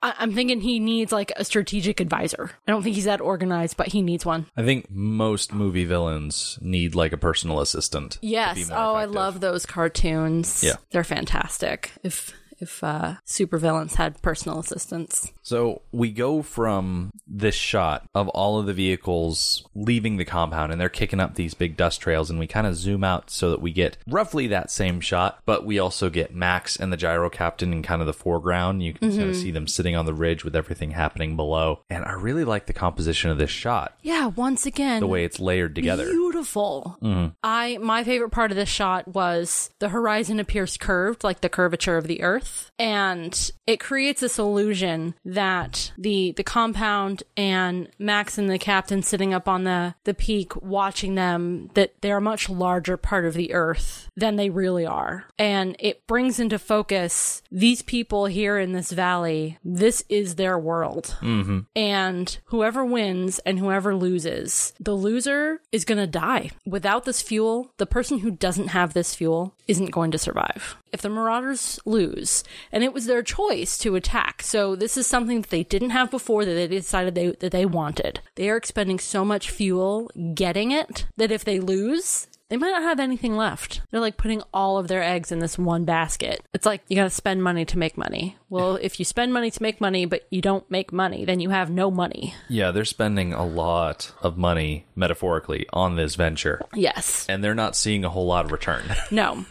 I- 0.00 0.14
I'm 0.18 0.32
thinking 0.32 0.60
he 0.60 0.78
needs 0.78 1.10
like 1.10 1.32
a 1.36 1.44
strategic 1.44 1.98
advisor. 2.00 2.52
I 2.66 2.70
don't 2.70 2.82
think 2.82 2.94
he's 2.94 3.04
that 3.06 3.20
organized, 3.20 3.76
but 3.76 3.88
he 3.88 4.00
needs 4.00 4.24
one. 4.24 4.46
I 4.56 4.62
think 4.62 4.88
most 4.90 5.52
movie 5.52 5.84
villains 5.84 6.56
need 6.62 6.94
like 6.94 7.12
a 7.12 7.16
personal 7.16 7.60
assistant. 7.60 8.18
Yes. 8.22 8.70
Oh, 8.72 8.94
I 8.94 9.06
love 9.06 9.40
those 9.40 9.66
cartoons. 9.66 10.62
Yeah. 10.62 10.76
They're 10.92 11.02
fantastic. 11.04 11.90
If 12.04 12.32
if 12.60 12.82
uh 12.82 13.14
supervillains 13.26 13.94
had 13.96 14.20
personal 14.22 14.58
assistants. 14.60 15.32
So 15.48 15.80
we 15.92 16.10
go 16.10 16.42
from 16.42 17.10
this 17.26 17.54
shot 17.54 18.06
of 18.14 18.28
all 18.28 18.60
of 18.60 18.66
the 18.66 18.74
vehicles 18.74 19.66
leaving 19.74 20.18
the 20.18 20.24
compound 20.26 20.72
and 20.72 20.80
they're 20.80 20.90
kicking 20.90 21.20
up 21.20 21.34
these 21.34 21.54
big 21.54 21.76
dust 21.76 22.02
trails 22.02 22.28
and 22.28 22.38
we 22.38 22.46
kind 22.46 22.66
of 22.66 22.76
zoom 22.76 23.02
out 23.02 23.30
so 23.30 23.50
that 23.50 23.62
we 23.62 23.72
get 23.72 23.96
roughly 24.06 24.48
that 24.48 24.70
same 24.70 25.00
shot, 25.00 25.40
but 25.46 25.64
we 25.64 25.78
also 25.78 26.10
get 26.10 26.34
Max 26.34 26.76
and 26.76 26.92
the 26.92 26.98
gyro 26.98 27.30
captain 27.30 27.72
in 27.72 27.82
kind 27.82 28.02
of 28.02 28.06
the 28.06 28.12
foreground. 28.12 28.82
You 28.82 28.92
can 28.92 29.08
kind 29.10 29.22
of 29.22 29.28
mm-hmm. 29.30 29.40
see 29.42 29.50
them 29.50 29.66
sitting 29.66 29.96
on 29.96 30.04
the 30.04 30.14
ridge 30.14 30.44
with 30.44 30.54
everything 30.54 30.90
happening 30.90 31.34
below. 31.34 31.80
And 31.88 32.04
I 32.04 32.12
really 32.12 32.44
like 32.44 32.66
the 32.66 32.72
composition 32.72 33.30
of 33.30 33.38
this 33.38 33.50
shot, 33.50 33.96
Yeah, 34.02 34.26
once 34.26 34.66
again, 34.66 35.00
the 35.00 35.06
way 35.06 35.24
it's 35.24 35.40
layered 35.40 35.74
together. 35.74 36.10
beautiful. 36.10 36.98
Mm-hmm. 37.02 37.32
I 37.42 37.78
my 37.78 38.04
favorite 38.04 38.30
part 38.30 38.50
of 38.50 38.56
this 38.56 38.68
shot 38.68 39.08
was 39.08 39.70
the 39.78 39.88
horizon 39.88 40.40
appears 40.40 40.76
curved, 40.76 41.24
like 41.24 41.40
the 41.40 41.48
curvature 41.48 41.96
of 41.96 42.06
the 42.06 42.20
Earth, 42.20 42.28
earth. 42.28 42.70
And 42.78 43.50
it 43.66 43.80
creates 43.80 44.20
this 44.20 44.38
illusion 44.38 45.14
that 45.24 45.37
the 45.38 46.32
the 46.32 46.44
compound 46.44 47.22
and 47.36 47.88
Max 47.98 48.38
and 48.38 48.50
the 48.50 48.58
captain 48.58 49.02
sitting 49.02 49.34
up 49.34 49.48
on 49.48 49.64
the, 49.64 49.94
the 50.04 50.14
peak 50.14 50.54
watching 50.56 51.14
them 51.14 51.70
that 51.74 51.94
they're 52.00 52.18
a 52.18 52.22
much 52.22 52.48
larger 52.48 52.96
part 52.96 53.24
of 53.24 53.34
the 53.34 53.52
earth 53.52 54.08
than 54.16 54.36
they 54.36 54.50
really 54.50 54.86
are. 54.86 55.24
And 55.38 55.76
it 55.78 56.06
brings 56.06 56.40
into 56.40 56.58
focus 56.58 57.42
these 57.50 57.82
people 57.82 58.26
here 58.26 58.58
in 58.58 58.72
this 58.72 58.90
valley, 58.90 59.58
this 59.64 60.04
is 60.08 60.34
their 60.34 60.58
world. 60.58 61.16
Mm-hmm. 61.20 61.60
And 61.76 62.38
whoever 62.46 62.84
wins 62.84 63.38
and 63.40 63.58
whoever 63.58 63.94
loses, 63.94 64.72
the 64.80 64.94
loser 64.94 65.60
is 65.72 65.84
going 65.84 65.98
to 65.98 66.06
die. 66.06 66.50
Without 66.66 67.04
this 67.04 67.22
fuel, 67.22 67.72
the 67.76 67.86
person 67.86 68.18
who 68.18 68.30
doesn't 68.30 68.68
have 68.68 68.94
this 68.94 69.14
fuel 69.14 69.54
isn't 69.66 69.90
going 69.90 70.10
to 70.10 70.18
survive. 70.18 70.76
If 70.90 71.02
the 71.02 71.10
Marauders 71.10 71.78
lose, 71.84 72.44
and 72.72 72.82
it 72.82 72.94
was 72.94 73.04
their 73.04 73.22
choice 73.22 73.76
to 73.78 73.94
attack, 73.94 74.42
so 74.42 74.74
this 74.74 74.96
is 74.96 75.06
something 75.06 75.27
that 75.28 75.50
they 75.50 75.64
didn't 75.64 75.90
have 75.90 76.10
before 76.10 76.44
that 76.44 76.54
they 76.54 76.66
decided 76.66 77.14
they, 77.14 77.32
that 77.32 77.52
they 77.52 77.66
wanted. 77.66 78.20
They 78.34 78.50
are 78.50 78.56
expending 78.56 78.98
so 78.98 79.24
much 79.24 79.50
fuel 79.50 80.10
getting 80.34 80.70
it 80.72 81.06
that 81.16 81.30
if 81.30 81.44
they 81.44 81.60
lose, 81.60 82.26
they 82.48 82.56
might 82.56 82.70
not 82.70 82.82
have 82.82 82.98
anything 82.98 83.36
left. 83.36 83.82
They're 83.90 84.00
like 84.00 84.16
putting 84.16 84.42
all 84.54 84.78
of 84.78 84.88
their 84.88 85.02
eggs 85.02 85.30
in 85.30 85.38
this 85.38 85.58
one 85.58 85.84
basket. 85.84 86.42
It's 86.54 86.64
like 86.64 86.82
you 86.88 86.96
gotta 86.96 87.10
spend 87.10 87.42
money 87.42 87.64
to 87.66 87.78
make 87.78 87.98
money. 87.98 88.36
Well, 88.48 88.76
if 88.76 88.98
you 88.98 89.04
spend 89.04 89.34
money 89.34 89.50
to 89.50 89.62
make 89.62 89.80
money, 89.80 90.06
but 90.06 90.26
you 90.30 90.40
don't 90.40 90.68
make 90.70 90.90
money, 90.90 91.26
then 91.26 91.40
you 91.40 91.50
have 91.50 91.70
no 91.70 91.90
money. 91.90 92.34
Yeah, 92.48 92.70
they're 92.70 92.86
spending 92.86 93.34
a 93.34 93.44
lot 93.44 94.12
of 94.22 94.38
money, 94.38 94.86
metaphorically, 94.96 95.66
on 95.74 95.96
this 95.96 96.14
venture. 96.14 96.62
Yes. 96.74 97.26
And 97.28 97.44
they're 97.44 97.54
not 97.54 97.76
seeing 97.76 98.04
a 98.04 98.10
whole 98.10 98.26
lot 98.26 98.46
of 98.46 98.52
return. 98.52 98.84
No. 99.10 99.44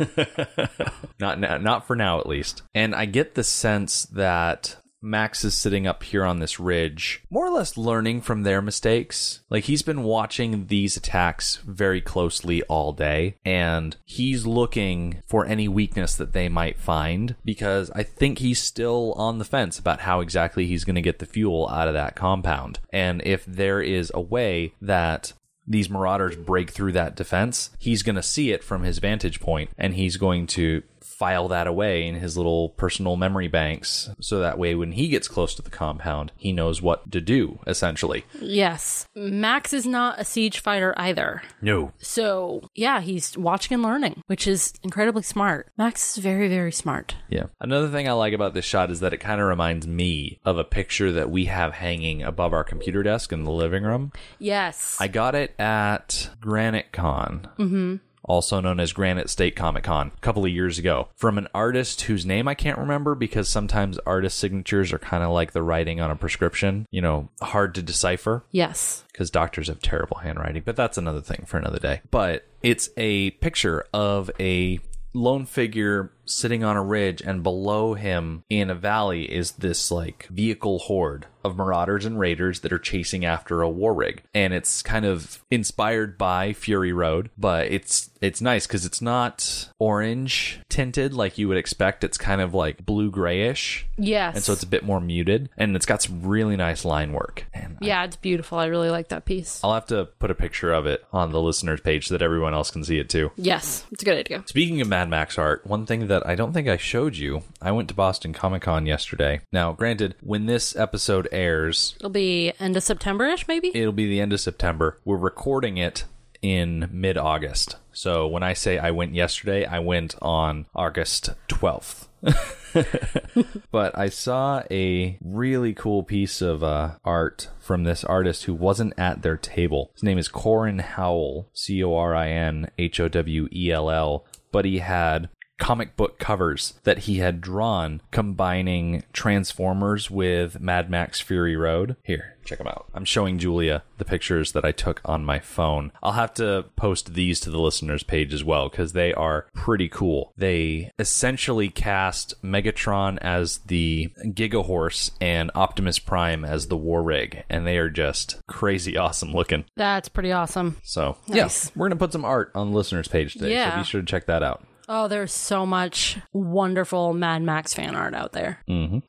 not 1.20 1.40
now, 1.40 1.58
not 1.58 1.88
for 1.88 1.96
now, 1.96 2.20
at 2.20 2.28
least. 2.28 2.62
And 2.74 2.96
I 2.96 3.06
get 3.06 3.36
the 3.36 3.44
sense 3.44 4.06
that 4.06 4.78
Max 5.02 5.44
is 5.44 5.54
sitting 5.54 5.86
up 5.86 6.04
here 6.04 6.24
on 6.24 6.40
this 6.40 6.60
ridge, 6.60 7.24
more 7.30 7.46
or 7.46 7.52
less 7.52 7.78
learning 7.78 8.22
from 8.22 8.44
their 8.44 8.62
mistakes. 8.62 9.42
Like 9.50 9.66
he's 9.66 9.82
been 9.82 10.04
watching 10.04 10.68
these 10.68 10.98
attacks 10.98 11.58
very 11.58 12.02
closely 12.02 12.64
all 12.64 12.94
day, 12.94 13.38
and 13.46 13.96
he's 14.06 14.46
looking 14.46 15.22
for 15.28 15.46
any 15.46 15.68
weakness 15.68 16.16
that 16.16 16.34
they 16.34 16.50
might 16.50 16.80
find 16.80 17.36
because 17.46 17.92
I 17.92 18.04
think 18.04 18.40
he's 18.40 18.62
still 18.62 19.14
on 19.14 19.38
the 19.38 19.46
fence 19.46 19.80
about 19.80 20.02
how 20.02 20.20
exactly 20.20 20.66
he's 20.68 20.84
going 20.84 20.96
to 20.96 21.02
get 21.02 21.20
the 21.20 21.26
fuel 21.26 21.68
out 21.70 21.88
of 21.88 21.94
that 21.94 22.16
compound. 22.16 22.80
And 22.92 23.22
if 23.26 23.46
there 23.46 23.82
is 23.82 24.12
a 24.14 24.22
way 24.22 24.74
that 24.82 25.34
these 25.68 25.90
marauders 25.90 26.36
break 26.36 26.72
through 26.72 26.94
that 26.94 27.16
defense, 27.16 27.72
he's 27.78 28.04
going 28.04 28.16
to 28.16 28.24
see 28.24 28.52
it 28.52 28.64
from 28.64 28.84
his 28.84 29.00
vantage 29.00 29.40
point 29.40 29.70
and 29.78 29.94
he's 29.94 30.16
going 30.16 30.48
to 30.48 30.82
file 31.18 31.48
that 31.48 31.66
away 31.66 32.06
in 32.06 32.14
his 32.16 32.38
little 32.38 32.70
personal 32.70 33.16
memory 33.16 33.48
banks 33.48 34.10
so 34.22 34.40
that 34.40 34.58
way 34.60 34.76
when 34.76 34.92
he 34.92 35.08
gets 35.08 35.28
close 35.28 35.56
to 35.56 35.64
the 35.64 35.70
compound, 35.70 36.32
he 36.38 36.54
knows 36.54 36.80
what 36.82 37.12
to 37.12 37.20
do 37.20 37.60
essentially. 37.66 38.24
yes. 38.40 39.06
Max 39.16 39.74
is 39.74 39.86
not 39.88 40.20
a 40.20 40.26
siege 40.26 40.60
fighter 40.60 40.94
either. 40.96 41.42
No. 41.62 41.92
So, 41.98 42.70
yeah, 42.76 43.02
he's 43.02 43.36
watching 43.38 43.74
and 43.74 43.84
learning, 43.84 44.22
which 44.28 44.46
is 44.48 44.74
incredibly 44.84 45.24
smart. 45.24 45.72
Max 45.78 46.18
is 46.18 46.24
very, 46.24 46.48
very 46.48 46.72
smart. 46.72 47.16
Yeah. 47.30 47.46
Another 47.60 47.90
thing 47.90 48.08
I 48.08 48.12
like 48.12 48.34
about 48.34 48.54
this 48.54 48.66
shot 48.66 48.92
is 48.92 49.00
that 49.00 49.14
it 49.14 49.18
kind 49.18 49.42
of 49.42 49.48
reminds 49.48 49.88
me 49.88 50.40
of 50.46 50.58
a 50.58 50.64
picture 50.64 51.12
that 51.14 51.32
we 51.32 51.46
have 51.46 51.74
hanging 51.74 52.22
above 52.22 52.54
our 52.54 52.64
computer 52.64 53.02
desk 53.02 53.32
in 53.32 53.44
the 53.44 53.52
living 53.52 53.84
room. 53.84 54.12
Yes. 54.38 54.98
I 55.00 55.08
got 55.08 55.34
it 55.34 55.60
at 55.60 56.30
Granite 56.40 56.92
Con. 56.92 57.48
Mm-hmm. 57.58 57.96
Also 58.28 58.60
known 58.60 58.80
as 58.80 58.94
Granite 58.94 59.30
State 59.30 59.56
Comic 59.56 59.86
Con, 59.86 60.12
a 60.16 60.20
couple 60.20 60.46
of 60.46 60.52
years 60.52 60.78
ago, 60.78 61.08
from 61.16 61.38
an 61.38 61.48
artist 61.54 62.02
whose 62.02 62.26
name 62.26 62.48
I 62.48 62.54
can't 62.54 62.78
remember 62.78 63.16
because 63.16 63.50
sometimes 63.50 63.98
artist 64.00 64.38
signatures 64.38 64.94
are 64.94 65.00
kind 65.00 65.24
of 65.24 65.32
like 65.32 65.54
the 65.54 65.64
writing 65.64 66.00
on 66.02 66.12
a 66.12 66.16
prescription, 66.16 66.86
you 66.92 67.02
know, 67.02 67.30
hard 67.42 67.74
to 67.76 67.82
decipher 67.82 68.44
yes. 68.52 69.04
because 69.12 69.32
doctors 69.32 69.70
have 69.70 69.82
terrible 69.82 70.18
handwriting, 70.18 70.64
but 70.66 70.76
that's 70.76 70.98
another 70.98 71.22
thing 71.22 71.46
for 71.48 71.58
another 71.58 71.80
day. 71.80 72.02
But 72.12 72.46
it's 72.62 72.90
a 72.98 73.32
picture 73.32 73.86
of 73.94 74.30
a 74.40 74.80
lone 75.14 75.46
figure 75.46 76.12
sitting 76.28 76.64
on 76.64 76.78
a 76.78 76.84
ridge, 76.84 77.22
and 77.22 77.44
below 77.44 77.94
him 77.94 78.44
in 78.50 78.70
a 78.70 78.76
valley 78.76 79.24
is 79.24 79.54
this 79.54 79.92
like 79.92 80.28
vehicle 80.28 80.80
horde 80.80 81.26
of 81.44 81.56
marauders 81.56 82.06
and 82.06 82.20
raiders 82.20 82.60
that 82.60 82.74
are 82.74 82.80
chasing 82.80 83.26
after 83.26 83.62
a 83.62 83.70
war 83.70 83.94
rig. 83.94 84.22
And 84.34 84.54
it's 84.54 84.82
kind 84.82 85.06
of 85.06 85.44
inspired 85.50 86.18
by 86.18 86.54
Fury 86.54 86.92
Road, 86.92 87.30
but 87.38 87.68
it's 87.68 88.10
it's 88.22 88.42
nice 88.42 88.68
because 88.68 88.86
it's 88.86 89.02
not 89.02 89.70
orange 89.80 90.60
tinted 90.70 91.14
like 91.14 91.38
you 91.38 91.48
would 91.48 91.58
expect. 91.58 92.04
It's 92.04 92.18
kind 92.18 92.42
of 92.42 92.54
like 92.54 92.86
blue 92.86 93.10
grayish. 93.10 93.88
Yes. 93.98 94.36
And 94.36 94.44
so 94.44 94.54
it's 94.54 94.64
a 94.64 94.68
bit 94.68 94.84
more 94.84 95.00
muted, 95.00 95.50
and 95.58 95.76
it's 95.76 95.86
got 95.86 96.02
some 96.02 96.24
really 96.24 96.56
nice 96.56 96.84
line 96.86 97.14
work. 97.14 97.46
And 97.54 97.78
yeah, 97.82 98.04
it's 98.04 98.18
beautiful. 98.18 98.58
I 98.58 98.66
really 98.66 98.90
like 98.90 99.10
that 99.10 99.26
piece. 99.26 99.62
I'll 99.64 99.74
have 99.74 99.88
to 99.88 100.06
put 100.20 100.32
a 100.32 100.36
picture 100.36 100.72
of 100.74 100.86
it 100.86 101.06
on 101.14 101.32
the 101.32 101.42
listeners 101.42 101.82
page 101.82 102.08
so 102.08 102.14
that 102.14 102.24
everyone 102.24 102.54
else 102.54 102.72
can 102.72 102.84
see 102.84 103.00
it 103.00 103.10
too. 103.10 103.32
Yes, 103.38 103.86
it's 103.92 104.02
a 104.02 104.06
good 104.06 104.18
idea. 104.18 104.44
Speaking 104.48 104.82
of 104.82 104.88
Mad 104.88 105.10
Max 105.10 105.38
art, 105.38 105.66
one 105.66 105.86
thing 105.86 106.08
that 106.08 106.17
I 106.26 106.36
don't 106.36 106.54
think 106.54 106.68
I 106.68 106.78
showed 106.78 107.16
you, 107.16 107.44
I 107.62 107.72
went 107.72 107.88
to 107.90 107.94
Boston 107.96 108.34
Comic 108.34 108.62
Con 108.64 108.86
yesterday. 108.86 109.42
Now, 109.52 109.72
granted, 109.74 110.16
when 110.22 110.46
this 110.46 110.76
episode 110.76 111.28
airs, 111.32 111.96
It'll 111.98 112.10
be 112.10 112.54
end 112.60 112.76
of 112.78 112.84
September 112.84 113.26
ish, 113.26 113.48
maybe? 113.48 113.72
it'll 113.76 113.92
be 113.92 114.08
the 114.08 114.22
end 114.22 114.34
of 114.34 114.40
September. 114.40 115.00
We're 115.06 115.18
recording 115.18 115.78
it 115.78 116.06
in 116.42 116.88
mid 116.92 117.18
August. 117.18 117.78
So 117.92 118.28
when 118.28 118.44
I 118.44 118.54
say 118.54 118.78
I 118.78 118.92
went 118.92 119.16
yesterday, 119.16 119.66
I 119.66 119.80
went 119.80 120.16
on 120.22 120.68
August 120.76 121.32
12th. 121.50 122.06
but 123.72 123.98
I 123.98 124.10
saw 124.10 124.64
a 124.70 125.18
really 125.24 125.74
cool 125.74 126.04
piece 126.04 126.42
of 126.42 126.64
uh, 126.64 126.92
art 127.04 127.50
from 127.60 127.84
this 127.84 128.04
artist 128.04 128.46
who 128.46 128.54
wasn't 128.54 128.94
at 128.98 129.22
their 129.22 129.38
table. 129.38 129.92
His 129.94 130.04
name 130.04 130.18
is 130.18 130.28
Corin 130.28 130.80
Howell, 130.80 131.50
C 131.54 131.84
O 131.84 131.96
R 131.96 132.16
I 132.16 132.30
N 132.30 132.70
H 132.78 133.00
O 133.00 133.08
W 133.08 133.48
E 133.52 133.72
L 133.72 133.90
L, 133.90 134.26
but 134.52 134.66
he 134.66 134.80
had 134.80 135.30
comic 135.60 135.96
book 135.96 136.20
covers 136.20 136.74
that 136.84 137.00
he 137.00 137.18
had 137.18 137.42
drawn 137.42 138.02
combining 138.12 139.04
Transformers 139.14 140.10
with 140.12 140.60
Mad 140.60 140.90
Max 140.90 141.20
Fury 141.20 141.56
Road. 141.56 141.96
Here, 142.04 142.36
check 142.46 142.58
them 142.60 142.68
out. 142.68 142.86
I'm 142.94 143.06
showing 143.06 143.40
Julia 143.40 143.84
the 143.98 144.06
pictures 144.06 144.52
that 144.52 144.64
I 144.66 144.72
took 144.72 145.02
on 145.06 145.26
my 145.26 145.40
phone. 145.40 145.92
I'll 146.04 146.12
have 146.14 146.34
to 146.36 146.66
post 146.76 147.14
these 147.14 147.40
to 147.42 147.50
the 147.50 147.60
listeners 147.60 148.04
page 148.04 148.34
as 148.34 148.44
well 148.44 148.70
because 148.70 148.94
they 148.94 149.14
are 149.14 149.48
pretty 149.54 149.90
cool. 149.90 150.34
They 150.38 150.92
essentially 151.00 151.70
cast 151.70 152.42
Megatron 152.44 153.18
as 153.22 153.60
the 153.60 154.12
Giga 154.26 154.66
Horse 154.66 155.12
and 155.20 155.50
Optimus 155.56 156.00
Prime 156.00 156.46
as 156.46 156.68
the 156.68 156.78
War 156.78 157.02
Rig, 157.04 157.44
and 157.50 157.66
they 157.66 157.78
are 157.78 157.90
just 157.90 158.38
crazy 158.48 158.98
awesome 158.98 159.34
looking. 159.34 159.66
That's 159.76 160.10
pretty 160.10 160.32
awesome. 160.32 160.78
So, 160.84 161.18
Nice. 161.28 161.66
yeah, 161.66 161.72
we're 161.76 161.88
going 161.90 161.98
to 161.98 162.04
put 162.06 162.14
some 162.14 162.26
art 162.26 162.52
on 162.56 162.72
the 162.72 162.78
listeners 162.78 163.08
page 163.08 163.34
today. 163.34 163.54
Yeah. 163.54 163.72
So 163.72 163.78
be 163.80 163.84
sure 163.84 164.02
to 164.02 164.08
check 164.08 164.28
that 164.28 164.44
out. 164.44 164.64
Oh, 164.88 165.08
there's 165.08 165.34
so 165.34 165.66
much 165.66 166.18
wonderful 166.34 167.14
Mad 167.14 167.42
Max 167.44 167.74
fan 167.74 167.96
art 167.96 168.14
out 168.14 168.32
there. 168.32 168.60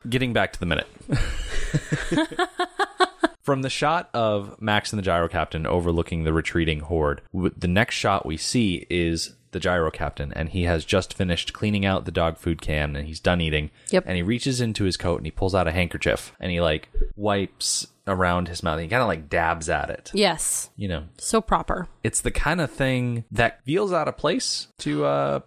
Getting 0.09 0.33
back 0.33 0.53
to 0.55 0.61
the 0.61 0.67
minute. 0.67 0.89
From 3.43 3.63
the 3.63 3.71
shot 3.71 4.11
of 4.13 4.61
Max 4.61 4.93
and 4.93 4.99
the 4.99 5.03
Gyro 5.05 5.29
Captain 5.29 5.67
overlooking 5.67 6.25
the 6.25 6.33
retreating 6.35 6.81
horde, 6.81 7.23
the 7.33 7.69
next 7.69 7.95
shot 7.95 8.27
we 8.27 8.37
see 8.37 8.87
is 8.91 9.37
the 9.53 9.61
Gyro 9.61 9.91
Captain, 9.91 10.31
and 10.35 10.51
he 10.51 10.65
has 10.65 10.85
just 10.85 11.15
finished 11.15 11.55
cleaning 11.55 11.87
out 11.87 12.05
the 12.05 12.11
dog 12.11 12.37
food 12.37 12.61
can 12.61 12.95
and 12.95 13.07
he's 13.07 13.21
done 13.21 13.41
eating. 13.41 13.71
Yep. 13.91 14.05
And 14.07 14.17
he 14.17 14.23
reaches 14.23 14.61
into 14.61 14.85
his 14.85 14.99
coat 14.99 15.17
and 15.17 15.27
he 15.27 15.31
pulls 15.31 15.55
out 15.55 15.67
a 15.67 15.73
handkerchief 15.73 16.35
and 16.39 16.53
he 16.53 16.61
like 16.61 16.91
wipes 17.17 17.87
around 18.07 18.49
his 18.49 18.63
mouth. 18.63 18.81
He 18.81 18.89
kind 18.89 19.01
of 19.01 19.09
like 19.09 19.31
dabs 19.31 19.71
at 19.71 19.89
it. 19.89 20.11
Yes. 20.13 20.69
You 20.77 20.89
know, 20.89 21.05
So 21.17 21.41
proper. 21.41 21.89
it's 22.05 22.21
the 22.21 22.31
kind 22.31 22.61
of 22.61 22.71
thing 22.71 23.25
that 23.31 23.65
feels 23.65 23.93
out 23.95 24.09
of 24.09 24.19
place 24.19 24.69
to 24.81 25.07
uh, 25.07 25.41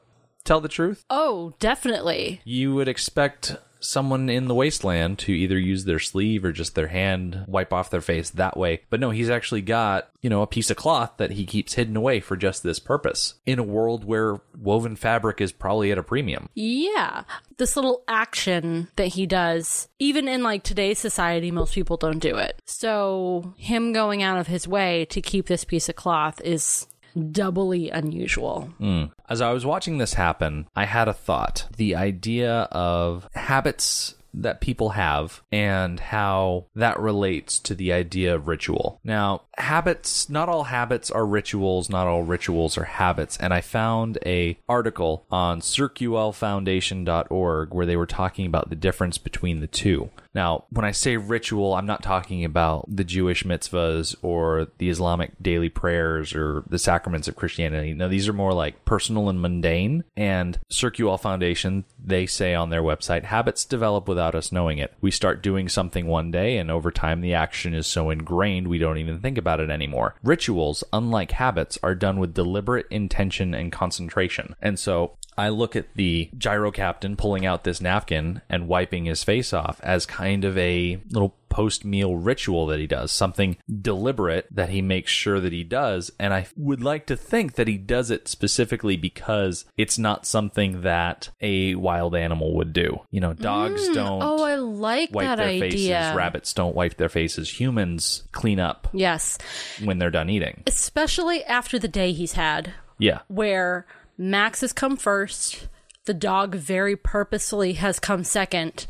tell 0.44 0.62
the 0.62 0.68
truth. 0.70 1.04
Oh, 1.10 1.54
definitely. 1.60 2.42
you 2.44 2.74
would 2.76 2.88
expect 2.88 3.56
someone 3.84 4.30
in 4.30 4.48
the 4.48 4.54
wasteland 4.54 5.18
to 5.18 5.32
either 5.32 5.58
use 5.58 5.86
their 5.86 5.98
sleeve 5.98 6.46
or 6.46 6.52
just 6.52 6.76
their 6.76 6.86
hand 6.90 7.44
wipe 7.48 7.74
off 7.74 7.90
their 7.90 8.00
face 8.00 8.30
that 8.30 8.56
way 8.56 8.80
but 8.92 9.00
no 9.00 9.10
he's 9.10 9.28
actually 9.28 9.60
got 9.64 10.08
you 10.22 10.30
know 10.30 10.44
a 10.44 10.48
piece 10.48 10.70
of 10.70 10.78
cloth 10.78 11.12
that 11.18 11.32
he 11.32 11.48
keeps 11.48 11.74
hidden 11.74 11.98
away 11.98 12.20
for 12.20 12.38
just 12.38 12.62
this 12.62 12.78
purpose 12.78 13.34
in 13.48 13.58
a 13.58 13.64
world 13.64 14.04
where 14.06 14.40
woven 14.56 14.96
fabric 14.96 15.42
is 15.42 15.52
probably 15.52 15.92
at 15.92 15.98
a 15.98 16.04
premium 16.04 16.48
Yeah. 16.54 17.24
This 17.58 17.76
little 17.76 18.04
action 18.08 18.88
that 18.98 19.08
he 19.08 19.26
does, 19.26 19.88
even 19.98 20.28
in 20.28 20.44
like 20.44 20.62
today's 20.64 21.00
society, 21.00 21.50
most 21.50 21.74
people 21.74 21.98
don't 21.98 22.20
do 22.20 22.36
it. 22.38 22.60
So 22.66 23.54
him 23.58 23.94
going 23.94 24.22
out 24.22 24.38
of 24.40 24.46
his 24.48 24.68
way 24.68 25.06
to 25.06 25.22
keep 25.22 25.48
this 25.48 25.64
piece 25.64 25.90
of 25.90 25.96
cloth 25.96 26.40
is 26.44 26.86
doubly 27.32 27.90
unusual. 27.90 28.74
Mm. 28.80 29.12
as 29.30 29.42
i 29.42 29.52
was 29.52 29.66
watching 29.66 29.98
this 29.98 30.14
happen 30.14 30.68
i 30.76 30.86
had 30.86 31.08
a 31.08 31.14
thought 31.14 31.68
the 31.76 31.96
idea 31.96 32.62
of 32.72 33.28
habits 33.34 34.16
that 34.34 34.62
people 34.62 34.90
have 34.90 35.42
and 35.52 36.00
how 36.00 36.66
that 36.76 37.00
relates 37.00 37.60
to 37.60 37.76
the 37.76 37.92
idea 37.92 38.36
of 38.36 38.48
ritual. 38.48 39.00
Now, 39.04 39.42
habits, 39.58 40.30
not 40.30 40.48
all 40.50 40.66
habits 40.66 41.10
are 41.12 41.26
rituals, 41.26 41.90
not 41.90 42.08
all 42.08 42.24
rituals 42.24 42.78
are 42.78 42.86
habits. 42.86 43.38
And 43.38 43.54
I 43.54 43.62
found 43.62 44.18
a 44.26 44.58
article 44.68 45.26
on 45.30 45.62
circulfoundation.org 45.62 47.74
where 47.74 47.86
they 47.86 47.98
were 47.98 48.06
talking 48.06 48.46
about 48.46 48.70
the 48.70 48.76
difference 48.76 49.18
between 49.18 49.60
the 49.60 49.68
two. 49.68 50.10
Now, 50.34 50.66
when 50.70 50.86
I 50.86 50.92
say 50.92 51.18
ritual, 51.18 51.74
I'm 51.74 51.86
not 51.86 52.04
talking 52.04 52.46
about 52.46 52.86
the 52.88 53.04
Jewish 53.04 53.44
mitzvahs 53.44 54.16
or 54.22 54.68
the 54.78 54.90
Islamic 54.90 55.32
daily 55.42 55.70
prayers 55.70 56.34
or 56.34 56.64
the 56.68 56.80
sacraments 56.80 57.28
of 57.28 57.36
Christianity. 57.36 57.94
No, 57.94 58.08
these 58.08 58.28
are 58.30 58.34
more 58.34 58.54
like 58.54 58.86
personal 58.86 59.30
and 59.30 59.42
mundane. 59.42 60.04
And 60.16 60.60
Circual 60.70 61.18
Foundation, 61.18 61.84
they 62.04 62.26
say 62.26 62.54
on 62.54 62.70
their 62.70 62.82
website, 62.82 63.24
habits 63.24 63.66
develop 63.66 64.08
without 64.08 64.36
us 64.36 64.52
knowing 64.52 64.78
it. 64.78 64.94
We 65.02 65.12
start 65.12 65.44
doing 65.44 65.68
something 65.68 66.08
one 66.08 66.32
day, 66.32 66.58
and 66.58 66.72
over 66.72 66.92
time, 66.92 67.22
the 67.22 67.34
action 67.34 67.74
is 67.74 67.88
so 67.88 68.10
ingrained 68.10 68.68
we 68.68 68.78
don't 68.78 68.98
even 68.98 69.20
think 69.20 69.38
about 69.38 69.60
it 69.60 69.70
anymore. 69.70 70.16
Rituals, 70.24 70.84
unlike 70.94 71.32
habits, 71.32 71.78
are 71.84 71.96
done 71.96 72.20
with 72.20 72.34
deliberate 72.34 72.88
intention 72.90 73.54
and 73.54 73.72
concentration. 73.72 74.56
And 74.62 74.80
so 74.80 75.18
I 75.38 75.50
look 75.50 75.76
at 75.76 75.94
the 75.96 76.30
gyro 76.38 76.72
captain 76.72 77.16
pulling 77.16 77.46
out 77.46 77.64
this 77.64 77.82
napkin 77.82 78.42
and 78.50 78.68
wiping 78.68 79.06
his 79.06 79.24
face 79.24 79.54
off 79.54 79.80
as 79.82 80.06
kind 80.06 80.44
of 80.46 80.58
a 80.58 81.00
little 81.10 81.36
post 81.50 81.84
meal 81.84 82.16
ritual 82.16 82.66
that 82.68 82.80
he 82.80 82.88
does, 82.88 83.12
something 83.12 83.58
deliberate 83.82 84.48
that 84.52 84.70
he 84.70 84.82
makes 84.82 85.12
sure 85.12 85.40
that 85.40 85.52
he 85.52 85.64
does. 85.64 86.10
And 86.20 86.34
I 86.34 86.48
would 86.56 86.82
like 86.82 87.08
to 87.08 87.18
think 87.18 87.56
that 87.56 87.68
he 87.68 87.78
does 87.78 88.10
it 88.10 88.28
specifically 88.30 88.96
because 88.96 89.66
it's 89.78 89.98
not 89.98 90.26
something 90.26 90.82
that 90.84 91.30
a 91.42 91.76
wild 91.76 92.16
animal 92.16 92.56
would 92.56 92.72
do. 92.72 93.02
You 93.12 93.20
know, 93.20 93.34
dogs 93.34 93.90
mm, 93.90 93.94
don't 93.94 94.22
Oh, 94.24 94.44
I 94.44 94.56
like 94.56 95.14
wipe 95.14 95.26
that 95.26 95.36
their 95.38 95.48
idea. 95.48 95.70
faces, 95.70 96.16
rabbits 96.16 96.54
don't 96.54 96.76
wipe 96.76 96.96
their 96.98 97.10
faces, 97.10 97.60
humans 97.60 98.24
clean 98.32 98.60
up 98.60 98.88
Yes. 98.94 99.38
when 99.84 99.98
they're 99.98 100.10
done 100.10 100.30
eating. 100.30 100.64
Especially 100.68 101.44
after 101.44 101.78
the 101.78 101.88
day 101.90 102.14
he's 102.14 102.34
had, 102.34 102.74
Yeah. 102.98 103.20
where 103.28 103.86
Max 104.22 104.62
has 104.62 104.72
come 104.72 104.98
first, 104.98 105.68
the 106.06 106.14
dog 106.14 106.54
very 106.54 106.96
purposefully 106.96 107.74
has 107.74 108.00
come 108.00 108.24
second, 108.24 108.86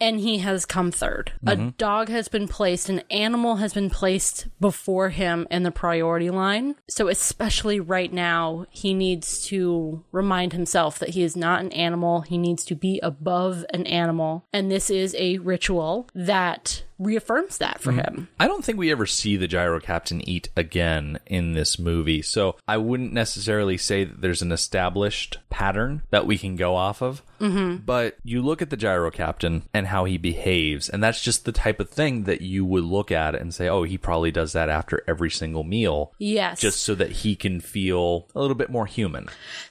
and 0.00 0.20
he 0.20 0.38
has 0.38 0.64
come 0.64 0.92
3rd 0.92 1.30
A 1.44 1.56
mm-hmm. 1.56 1.68
dog 1.70 2.08
has 2.08 2.28
been 2.28 2.46
placed, 2.46 2.88
an 2.88 3.02
animal 3.10 3.56
has 3.56 3.74
been 3.74 3.90
placed 3.90 4.46
before 4.60 5.08
him 5.08 5.48
in 5.50 5.64
the 5.64 5.72
priority 5.72 6.30
line. 6.30 6.76
So, 6.88 7.08
especially 7.08 7.80
right 7.80 8.12
now, 8.12 8.66
he 8.70 8.94
needs 8.94 9.44
to 9.46 10.04
remind 10.12 10.52
himself 10.52 11.00
that 11.00 11.10
he 11.10 11.22
is 11.24 11.36
not 11.36 11.62
an 11.62 11.72
animal. 11.72 12.20
He 12.20 12.38
needs 12.38 12.64
to 12.66 12.76
be 12.76 13.00
above 13.02 13.64
an 13.74 13.86
animal. 13.86 14.44
And 14.52 14.70
this 14.70 14.88
is 14.88 15.16
a 15.18 15.38
ritual 15.38 16.08
that 16.14 16.84
reaffirms 16.98 17.58
that 17.58 17.80
for 17.80 17.92
him. 17.92 18.28
I 18.40 18.46
don't 18.46 18.64
think 18.64 18.78
we 18.78 18.90
ever 18.90 19.06
see 19.06 19.36
the 19.36 19.48
gyro 19.48 19.80
captain 19.80 20.26
eat 20.28 20.48
again 20.56 21.18
in 21.26 21.52
this 21.52 21.78
movie, 21.78 22.22
so 22.22 22.56
I 22.66 22.76
wouldn't 22.78 23.12
necessarily 23.12 23.76
say 23.76 24.04
that 24.04 24.20
there's 24.20 24.42
an 24.42 24.52
established 24.52 25.38
pattern 25.50 26.02
that 26.10 26.26
we 26.26 26.38
can 26.38 26.56
go 26.56 26.74
off 26.74 27.02
of. 27.02 27.22
Mm-hmm. 27.40 27.84
But 27.84 28.16
you 28.24 28.40
look 28.40 28.62
at 28.62 28.70
the 28.70 28.78
gyro 28.78 29.10
captain 29.10 29.64
and 29.74 29.86
how 29.86 30.04
he 30.04 30.16
behaves, 30.16 30.88
and 30.88 31.02
that's 31.02 31.22
just 31.22 31.44
the 31.44 31.52
type 31.52 31.80
of 31.80 31.90
thing 31.90 32.24
that 32.24 32.40
you 32.40 32.64
would 32.64 32.84
look 32.84 33.12
at 33.12 33.34
and 33.34 33.52
say, 33.52 33.68
oh, 33.68 33.82
he 33.82 33.98
probably 33.98 34.30
does 34.30 34.54
that 34.54 34.70
after 34.70 35.02
every 35.06 35.30
single 35.30 35.64
meal. 35.64 36.12
Yes. 36.18 36.60
Just 36.60 36.82
so 36.82 36.94
that 36.94 37.10
he 37.10 37.36
can 37.36 37.60
feel 37.60 38.28
a 38.34 38.40
little 38.40 38.54
bit 38.54 38.70
more 38.70 38.86
human. 38.86 39.28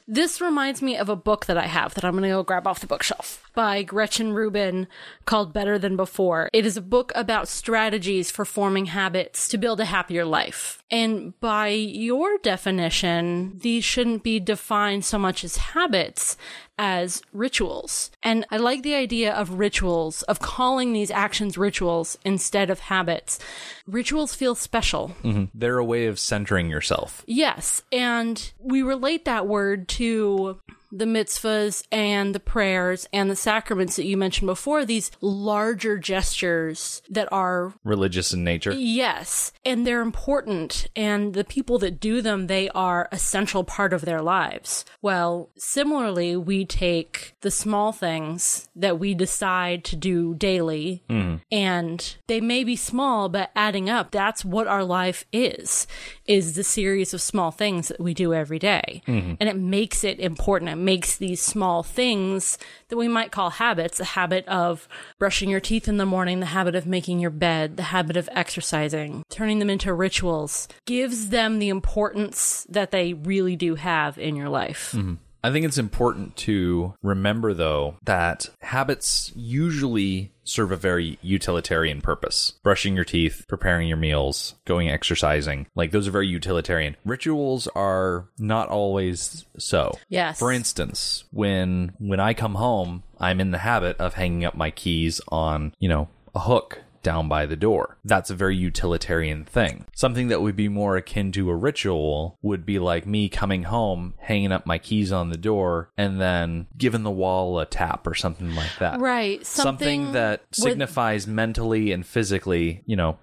This 0.07 0.39
reminds 0.39 0.83
me 0.83 0.95
of 0.95 1.09
a 1.09 1.15
book 1.15 1.47
that 1.47 1.57
I 1.57 1.65
have 1.65 1.95
that 1.95 2.05
I'm 2.05 2.11
going 2.11 2.23
to 2.23 2.29
go 2.29 2.43
grab 2.43 2.67
off 2.67 2.79
the 2.79 2.87
bookshelf 2.87 3.49
by 3.55 3.81
Gretchen 3.81 4.33
Rubin 4.33 4.87
called 5.25 5.53
Better 5.53 5.79
Than 5.79 5.95
Before. 5.95 6.49
It 6.53 6.65
is 6.65 6.77
a 6.77 6.81
book 6.81 7.11
about 7.15 7.47
strategies 7.47 8.31
for 8.31 8.45
forming 8.45 8.87
habits 8.87 9.47
to 9.49 9.57
build 9.57 9.79
a 9.79 9.85
happier 9.85 10.25
life. 10.25 10.83
And 10.91 11.39
by 11.39 11.69
your 11.69 12.37
definition, 12.39 13.57
these 13.57 13.83
shouldn't 13.83 14.23
be 14.23 14.39
defined 14.39 15.05
so 15.05 15.17
much 15.17 15.43
as 15.43 15.57
habits 15.57 16.37
as 16.77 17.21
rituals. 17.31 18.11
And 18.21 18.45
I 18.51 18.57
like 18.57 18.83
the 18.83 18.95
idea 18.95 19.33
of 19.33 19.59
rituals, 19.59 20.23
of 20.23 20.39
calling 20.39 20.93
these 20.93 21.11
actions 21.11 21.57
rituals 21.57 22.17
instead 22.25 22.69
of 22.69 22.79
habits. 22.79 23.39
Rituals 23.87 24.35
feel 24.35 24.55
special. 24.55 25.15
Mm-hmm. 25.23 25.45
They're 25.53 25.77
a 25.77 25.85
way 25.85 26.05
of 26.07 26.19
centering 26.19 26.69
yourself. 26.69 27.23
Yes, 27.27 27.81
and 27.91 28.51
we 28.59 28.81
relate 28.81 29.25
that 29.25 29.47
word 29.47 29.87
to 29.89 30.59
the 30.91 31.05
mitzvahs 31.05 31.83
and 31.91 32.33
the 32.33 32.39
prayers 32.39 33.07
and 33.11 33.29
the 33.29 33.35
sacraments 33.35 33.95
that 33.95 34.05
you 34.05 34.17
mentioned 34.17 34.47
before, 34.47 34.85
these 34.85 35.11
larger 35.21 35.97
gestures 35.97 37.01
that 37.09 37.31
are, 37.31 37.73
Religious 37.83 38.33
in 38.33 38.43
nature. 38.43 38.71
yes, 38.71 39.51
and 39.63 39.85
they're 39.85 40.01
important. 40.01 40.87
And 40.95 41.33
the 41.33 41.43
people 41.43 41.79
that 41.79 41.99
do 41.99 42.21
them, 42.21 42.47
they 42.47 42.69
are 42.69 43.07
a 43.11 43.17
central 43.17 43.63
part 43.63 43.93
of 43.93 44.05
their 44.05 44.21
lives. 44.21 44.85
Well, 45.01 45.49
similarly, 45.57 46.35
we 46.35 46.65
take 46.65 47.35
the 47.41 47.51
small 47.51 47.91
things 47.91 48.67
that 48.75 48.99
we 48.99 49.13
decide 49.13 49.83
to 49.85 49.95
do 49.95 50.33
daily, 50.35 51.03
mm-hmm. 51.09 51.37
and 51.51 52.15
they 52.27 52.41
may 52.41 52.63
be 52.63 52.75
small, 52.75 53.29
but 53.29 53.51
adding 53.55 53.89
up, 53.89 54.11
that's 54.11 54.43
what 54.45 54.67
our 54.67 54.83
life 54.83 55.25
is, 55.31 55.87
is 56.25 56.55
the 56.55 56.63
series 56.63 57.13
of 57.13 57.21
small 57.21 57.51
things 57.51 57.87
that 57.89 57.99
we 57.99 58.13
do 58.13 58.33
every 58.33 58.59
day. 58.59 59.01
Mm-hmm. 59.07 59.35
And 59.39 59.49
it 59.49 59.57
makes 59.57 60.03
it 60.03 60.19
important. 60.19 60.69
It 60.71 60.75
makes 60.85 61.17
these 61.17 61.41
small 61.41 61.83
things 61.83 62.57
that 62.87 62.97
we 62.97 63.07
might 63.07 63.31
call 63.31 63.49
habits, 63.49 63.97
the 63.97 64.05
habit 64.05 64.47
of 64.47 64.87
brushing 65.19 65.49
your 65.49 65.59
teeth 65.59 65.87
in 65.87 65.97
the 65.97 66.05
morning, 66.05 66.39
the 66.39 66.45
habit 66.45 66.75
of 66.75 66.85
making 66.85 67.19
your 67.19 67.31
bed, 67.31 67.75
the 67.75 67.83
habit 67.83 68.15
of 68.15 68.29
exercising, 68.31 69.23
turning 69.29 69.59
them 69.59 69.69
into 69.69 69.93
rituals, 69.93 70.67
gives 70.85 71.29
them 71.29 71.59
the 71.59 71.69
importance 71.69 72.65
that 72.69 72.91
they 72.91 73.13
really 73.13 73.55
do 73.55 73.75
have 73.75 74.17
in 74.17 74.35
your 74.35 74.49
life. 74.49 74.93
Mm-hmm. 74.95 75.15
I 75.45 75.51
think 75.51 75.63
it's 75.63 75.77
important 75.77 76.35
to 76.37 76.95
remember, 77.03 77.53
though, 77.53 77.97
that 78.03 78.49
habits 78.61 79.31
usually 79.35 80.31
serve 80.43 80.71
a 80.71 80.75
very 80.75 81.19
utilitarian 81.21 82.01
purpose. 82.01 82.53
Brushing 82.63 82.95
your 82.95 83.05
teeth, 83.05 83.45
preparing 83.47 83.87
your 83.87 83.97
meals, 83.97 84.55
going 84.65 84.89
exercising, 84.89 85.67
like 85.75 85.91
those 85.91 86.07
are 86.07 86.11
very 86.11 86.27
utilitarian. 86.27 86.95
Rituals 87.05 87.67
are 87.75 88.27
not 88.39 88.69
always 88.69 89.45
so. 89.59 89.91
Yes. 90.09 90.39
For 90.39 90.51
instance, 90.51 91.25
when 91.29 91.93
when 91.99 92.19
I 92.19 92.33
come 92.33 92.55
home, 92.55 93.03
I'm 93.19 93.39
in 93.39 93.51
the 93.51 93.59
habit 93.59 93.97
of 93.97 94.15
hanging 94.15 94.45
up 94.45 94.55
my 94.55 94.71
keys 94.71 95.21
on, 95.27 95.75
you 95.77 95.89
know, 95.89 96.09
a 96.33 96.39
hook 96.39 96.81
down 97.05 97.29
by 97.29 97.45
the 97.45 97.55
door. 97.55 97.97
That's 98.03 98.29
a 98.29 98.35
very 98.35 98.57
utilitarian 98.57 99.45
thing. 99.45 99.85
Something 99.95 100.27
that 100.27 100.41
would 100.41 100.55
be 100.57 100.67
more 100.67 100.97
akin 100.97 101.31
to 101.33 101.49
a 101.49 101.55
ritual 101.55 102.37
would 102.41 102.65
be 102.65 102.79
like 102.79 103.05
me 103.07 103.29
coming 103.29 103.63
home, 103.63 104.15
hanging 104.17 104.51
up 104.51 104.65
my 104.65 104.77
keys 104.77 105.11
on 105.13 105.29
the 105.29 105.37
door, 105.37 105.89
and 105.97 106.19
then 106.19 106.67
giving 106.77 107.03
the 107.03 107.11
wall 107.11 107.59
a 107.59 107.65
tap 107.65 108.05
or 108.07 108.13
something 108.15 108.53
like 108.55 108.77
that. 108.79 108.99
Right. 108.99 109.45
Something, 109.45 109.75
Something, 110.05 110.11
that 110.13 110.41
with- 110.49 110.55
signifies 110.55 111.27
mentally 111.27 111.91
and 111.93 112.05
physically, 112.05 112.81
you 112.85 112.95
know, 112.97 113.17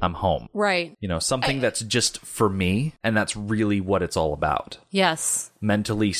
I'm 0.00 0.14
home. 0.14 0.48
Right. 0.54 0.96
You 1.00 1.08
know, 1.08 1.18
something 1.18 1.60
that's 1.60 1.80
just 1.80 2.20
for 2.24 2.48
me, 2.48 2.94
and 3.02 3.16
that's 3.16 3.36
really 3.36 3.80
what 3.80 4.00
it's 4.02 4.16
all 4.16 4.32
about 4.32 4.78
Yes. 4.90 5.50
mentally 5.60 6.12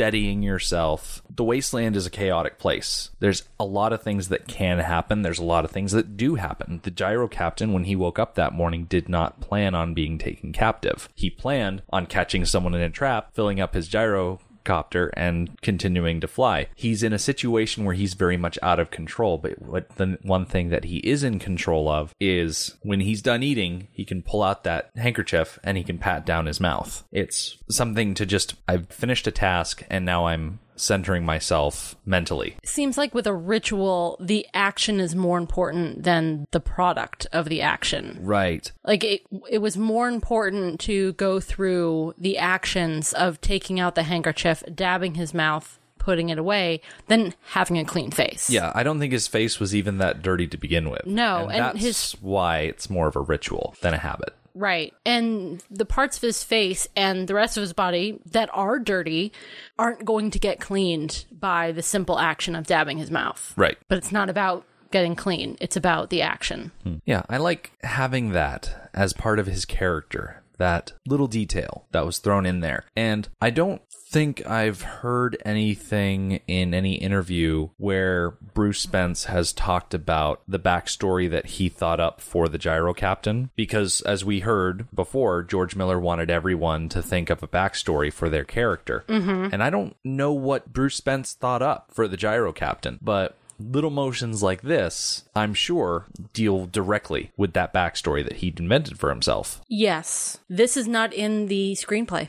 steadying 0.00 0.42
yourself. 0.42 1.20
The 1.28 1.44
wasteland 1.44 1.94
is 1.94 2.06
a 2.06 2.10
chaotic 2.10 2.58
place. 2.58 3.10
There's 3.18 3.42
a 3.58 3.66
lot 3.66 3.92
of 3.92 4.02
things 4.02 4.28
that 4.28 4.48
can 4.48 4.78
happen. 4.78 5.20
There's 5.20 5.38
a 5.38 5.44
lot 5.44 5.66
of 5.66 5.70
things 5.70 5.92
that 5.92 6.16
do 6.16 6.36
happen. 6.36 6.80
The 6.84 6.90
gyro 6.90 7.28
captain, 7.28 7.74
when 7.74 7.84
he 7.84 7.94
woke 7.94 8.18
up 8.18 8.34
that 8.34 8.54
morning, 8.54 8.84
did 8.84 9.10
not 9.10 9.42
plan 9.42 9.74
on 9.74 9.92
being 9.92 10.16
taken 10.16 10.54
captive. 10.54 11.10
He 11.14 11.28
planned 11.28 11.82
on 11.90 12.06
catching 12.06 12.46
someone 12.46 12.74
in 12.74 12.80
a 12.80 12.88
trap, 12.88 13.34
filling 13.34 13.60
up 13.60 13.74
his 13.74 13.88
gyro 13.88 14.40
copter 14.70 15.10
and 15.16 15.60
continuing 15.62 16.20
to 16.20 16.28
fly. 16.28 16.68
He's 16.76 17.02
in 17.02 17.12
a 17.12 17.18
situation 17.18 17.84
where 17.84 17.96
he's 17.96 18.14
very 18.14 18.36
much 18.36 18.56
out 18.62 18.78
of 18.78 18.92
control, 18.92 19.36
but 19.36 19.60
what 19.60 19.96
the 19.96 20.16
one 20.22 20.46
thing 20.46 20.68
that 20.68 20.84
he 20.84 20.98
is 20.98 21.24
in 21.24 21.40
control 21.40 21.88
of 21.88 22.14
is 22.20 22.76
when 22.82 23.00
he's 23.00 23.20
done 23.20 23.42
eating, 23.42 23.88
he 23.90 24.04
can 24.04 24.22
pull 24.22 24.44
out 24.44 24.62
that 24.62 24.92
handkerchief 24.94 25.58
and 25.64 25.76
he 25.76 25.82
can 25.82 25.98
pat 25.98 26.24
down 26.24 26.46
his 26.46 26.60
mouth. 26.60 27.02
It's 27.10 27.58
something 27.68 28.14
to 28.14 28.24
just 28.24 28.54
I've 28.68 28.86
finished 28.90 29.26
a 29.26 29.32
task 29.32 29.82
and 29.90 30.04
now 30.04 30.26
I'm 30.28 30.60
centering 30.80 31.24
myself 31.24 31.96
mentally. 32.04 32.56
Seems 32.64 32.96
like 32.98 33.14
with 33.14 33.26
a 33.26 33.34
ritual, 33.34 34.16
the 34.20 34.46
action 34.54 35.00
is 35.00 35.14
more 35.14 35.38
important 35.38 36.02
than 36.02 36.46
the 36.50 36.60
product 36.60 37.26
of 37.32 37.48
the 37.48 37.62
action. 37.62 38.18
Right. 38.20 38.70
Like 38.84 39.04
it, 39.04 39.22
it 39.48 39.58
was 39.58 39.76
more 39.76 40.08
important 40.08 40.80
to 40.80 41.12
go 41.14 41.40
through 41.40 42.14
the 42.18 42.38
actions 42.38 43.12
of 43.12 43.40
taking 43.40 43.78
out 43.78 43.94
the 43.94 44.04
handkerchief, 44.04 44.62
dabbing 44.74 45.14
his 45.14 45.34
mouth, 45.34 45.78
putting 45.98 46.30
it 46.30 46.38
away, 46.38 46.80
than 47.08 47.34
having 47.50 47.78
a 47.78 47.84
clean 47.84 48.10
face. 48.10 48.48
Yeah, 48.48 48.72
I 48.74 48.82
don't 48.82 48.98
think 48.98 49.12
his 49.12 49.28
face 49.28 49.60
was 49.60 49.74
even 49.74 49.98
that 49.98 50.22
dirty 50.22 50.46
to 50.48 50.56
begin 50.56 50.88
with. 50.88 51.04
No, 51.06 51.42
and, 51.44 51.52
and 51.52 51.60
that's 51.60 51.84
his- 51.84 52.12
why 52.22 52.60
it's 52.60 52.88
more 52.88 53.06
of 53.06 53.16
a 53.16 53.20
ritual 53.20 53.74
than 53.82 53.92
a 53.94 53.98
habit. 53.98 54.34
Right. 54.60 54.92
And 55.06 55.64
the 55.70 55.86
parts 55.86 56.18
of 56.18 56.22
his 56.22 56.44
face 56.44 56.86
and 56.94 57.26
the 57.26 57.34
rest 57.34 57.56
of 57.56 57.62
his 57.62 57.72
body 57.72 58.20
that 58.32 58.50
are 58.52 58.78
dirty 58.78 59.32
aren't 59.78 60.04
going 60.04 60.30
to 60.32 60.38
get 60.38 60.60
cleaned 60.60 61.24
by 61.32 61.72
the 61.72 61.82
simple 61.82 62.18
action 62.18 62.54
of 62.54 62.66
dabbing 62.66 62.98
his 62.98 63.10
mouth. 63.10 63.54
Right. 63.56 63.78
But 63.88 63.96
it's 63.96 64.12
not 64.12 64.28
about 64.28 64.66
getting 64.90 65.16
clean, 65.16 65.56
it's 65.60 65.76
about 65.76 66.10
the 66.10 66.20
action. 66.20 66.72
Hmm. 66.82 66.96
Yeah, 67.06 67.22
I 67.30 67.38
like 67.38 67.72
having 67.82 68.32
that 68.32 68.90
as 68.92 69.12
part 69.12 69.38
of 69.38 69.46
his 69.46 69.64
character. 69.64 70.39
That 70.60 70.92
little 71.06 71.26
detail 71.26 71.86
that 71.92 72.04
was 72.04 72.18
thrown 72.18 72.44
in 72.44 72.60
there. 72.60 72.84
And 72.94 73.28
I 73.40 73.48
don't 73.48 73.80
think 74.10 74.44
I've 74.44 74.82
heard 74.82 75.40
anything 75.44 76.40
in 76.46 76.74
any 76.74 76.94
interview 76.94 77.68
where 77.76 78.32
Bruce 78.32 78.80
Spence 78.80 79.24
has 79.24 79.52
talked 79.52 79.94
about 79.94 80.42
the 80.46 80.58
backstory 80.58 81.30
that 81.30 81.46
he 81.46 81.68
thought 81.68 82.00
up 82.00 82.20
for 82.20 82.48
the 82.48 82.58
gyro 82.58 82.92
captain. 82.92 83.50
Because 83.54 84.00
as 84.02 84.24
we 84.24 84.40
heard 84.40 84.86
before, 84.94 85.42
George 85.42 85.76
Miller 85.76 85.98
wanted 85.98 86.30
everyone 86.30 86.88
to 86.90 87.02
think 87.02 87.30
of 87.30 87.42
a 87.42 87.48
backstory 87.48 88.12
for 88.12 88.28
their 88.28 88.44
character. 88.44 89.04
Mm-hmm. 89.08 89.54
And 89.54 89.62
I 89.62 89.70
don't 89.70 89.96
know 90.04 90.32
what 90.32 90.72
Bruce 90.72 90.96
Spence 90.96 91.32
thought 91.32 91.62
up 91.62 91.90
for 91.92 92.06
the 92.06 92.16
gyro 92.16 92.52
captain, 92.52 92.98
but 93.00 93.36
little 93.60 93.90
motions 93.90 94.42
like 94.42 94.62
this, 94.62 95.24
I'm 95.34 95.54
sure, 95.54 96.06
deal 96.32 96.66
directly 96.66 97.30
with 97.36 97.52
that 97.52 97.72
backstory 97.74 98.24
that 98.24 98.38
he'd 98.38 98.58
invented 98.60 98.98
for 98.98 99.10
himself. 99.10 99.60
Yes. 99.68 100.38
This 100.48 100.76
is 100.76 100.88
not 100.88 101.12
in 101.12 101.46
the 101.46 101.72
screenplay. 101.74 102.28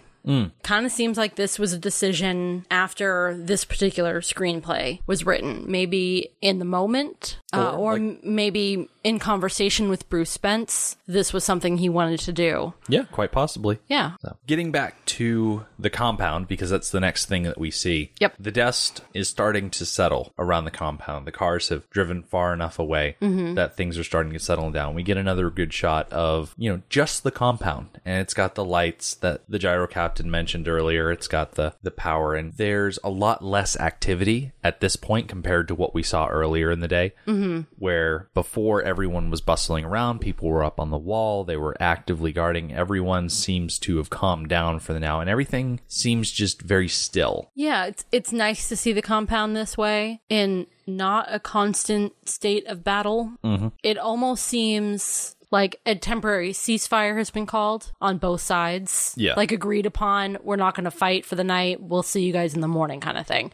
Kind 0.62 0.86
of 0.86 0.92
seems 0.92 1.18
like 1.18 1.34
this 1.36 1.58
was 1.58 1.74
a 1.74 1.80
decision 1.80 2.64
after 2.70 3.36
this 3.36 3.66
particular 3.66 4.22
screenplay 4.22 5.00
was 5.08 5.26
written. 5.26 5.66
Maybe 5.68 6.30
in 6.42 6.60
the 6.60 6.66
moment, 6.66 7.40
uh, 7.54 7.72
Or, 7.72 7.94
or 7.94 7.96
m- 7.96 8.20
maybe 8.24 8.88
in 9.04 9.20
conversation 9.20 9.90
with 9.90 10.10
Bruce 10.10 10.30
Spence, 10.30 10.98
this 11.08 11.34
was 11.34 11.44
something 11.44 11.78
he 11.78 11.90
wanted 11.90 12.20
to 12.22 12.34
do. 12.34 12.74
Yeah, 12.88 13.06
quite 13.12 13.32
possibly. 13.32 13.80
Yeah. 13.88 14.14
So, 14.22 14.38
getting 14.48 14.72
back 14.72 15.06
to 15.06 15.66
the 15.80 15.90
compound, 15.90 16.48
because 16.48 16.70
that's 16.70 16.92
the 16.92 17.00
next 17.00 17.26
thing 17.26 17.44
that 17.44 17.60
we 17.60 17.72
see. 17.72 18.12
Yep. 18.20 18.36
The 18.40 18.52
dust 18.52 19.02
is 19.14 19.30
starting 19.30 19.70
to 19.72 19.86
settle 19.86 20.34
around 20.38 20.66
the 20.66 20.72
compound. 20.72 21.26
The 21.26 21.32
cars 21.32 21.70
have 21.70 21.90
driven 21.90 22.24
far 22.24 22.54
enough 22.54 22.80
away 22.80 23.18
that 23.20 23.76
things 23.76 23.98
are 23.98 24.04
starting 24.04 24.34
to 24.34 24.40
settle 24.40 24.72
down. 24.72 24.96
We 24.96 25.04
get 25.04 25.18
another 25.18 25.50
good 25.50 25.74
shot 25.74 26.12
of, 26.12 26.54
you 26.58 26.72
know, 26.72 26.82
just 26.90 27.24
the 27.24 27.32
compound. 27.32 28.00
And 28.06 28.22
it's 28.22 28.34
got 28.34 28.56
the 28.56 28.66
lights 28.66 29.16
that 29.16 29.42
the 29.50 29.60
gyro 29.60 29.88
captain 29.88 30.30
mentioned 30.30 30.68
earlier. 30.68 31.12
It's 31.12 31.28
got 31.28 31.54
the, 31.54 31.74
the 31.82 31.92
power. 31.92 32.36
And 32.36 32.54
there's 32.54 33.00
a 33.04 33.10
lot 33.10 33.44
less 33.44 33.78
activity 33.78 34.52
at 34.64 34.80
this 34.80 34.96
point 34.96 35.28
compared 35.28 35.68
to 35.70 35.76
what 35.76 35.94
we 35.94 36.04
saw 36.04 36.28
earlier 36.28 36.72
in 36.72 36.80
the 36.80 36.88
day, 36.88 37.14
mm-hmm. 37.28 37.62
where 37.78 38.30
before 38.34 38.82
everyone 38.92 39.32
was 39.32 39.42
bustling 39.42 39.86
around, 39.86 40.20
people 40.20 40.50
were 40.50 40.64
up 40.64 40.80
on 40.80 40.92
the 40.92 40.98
wall, 40.98 41.44
they 41.44 41.58
were 41.58 41.76
actively 41.80 42.32
guarding. 42.32 42.74
Everyone 42.74 43.30
seems 43.30 43.80
to 43.80 43.98
have 43.98 44.12
calmed 44.12 44.50
down 44.50 44.80
for 44.80 44.94
the 44.94 45.00
now, 45.00 45.20
and 45.22 45.30
everything 45.30 45.80
seems 45.88 46.30
just 46.30 46.62
very 46.62 46.88
still. 46.88 47.50
Yeah, 47.56 47.86
it's 47.86 48.06
it's 48.12 48.32
nice 48.32 48.70
to 48.70 48.76
see 48.76 48.94
the 48.94 49.02
compound 49.02 49.56
this 49.56 49.78
way 49.78 50.22
in 50.30 50.68
not 50.86 51.26
a 51.30 51.40
constant 51.40 52.14
state 52.30 52.68
of 52.68 52.84
battle. 52.84 53.32
Mm-hmm. 53.44 53.70
It 53.82 53.98
almost 53.98 54.44
seems 54.44 55.36
like 55.52 55.80
a 55.86 55.96
temporary 55.96 56.54
ceasefire 56.54 57.18
has 57.18 57.30
been 57.30 57.46
called 57.46 57.92
on 58.00 58.18
both 58.18 58.42
sides. 58.42 59.14
Yeah. 59.18 59.34
Like 59.36 59.52
agreed 59.52 59.86
upon, 59.86 60.38
we're 60.44 60.56
not 60.56 60.76
going 60.76 60.86
to 60.86 60.92
fight 60.92 61.26
for 61.26 61.36
the 61.36 61.44
night. 61.44 61.82
We'll 61.82 62.04
see 62.04 62.24
you 62.24 62.34
guys 62.34 62.54
in 62.54 62.62
the 62.62 62.68
morning 62.68 63.02
kind 63.02 63.18
of 63.18 63.28
thing. 63.28 63.52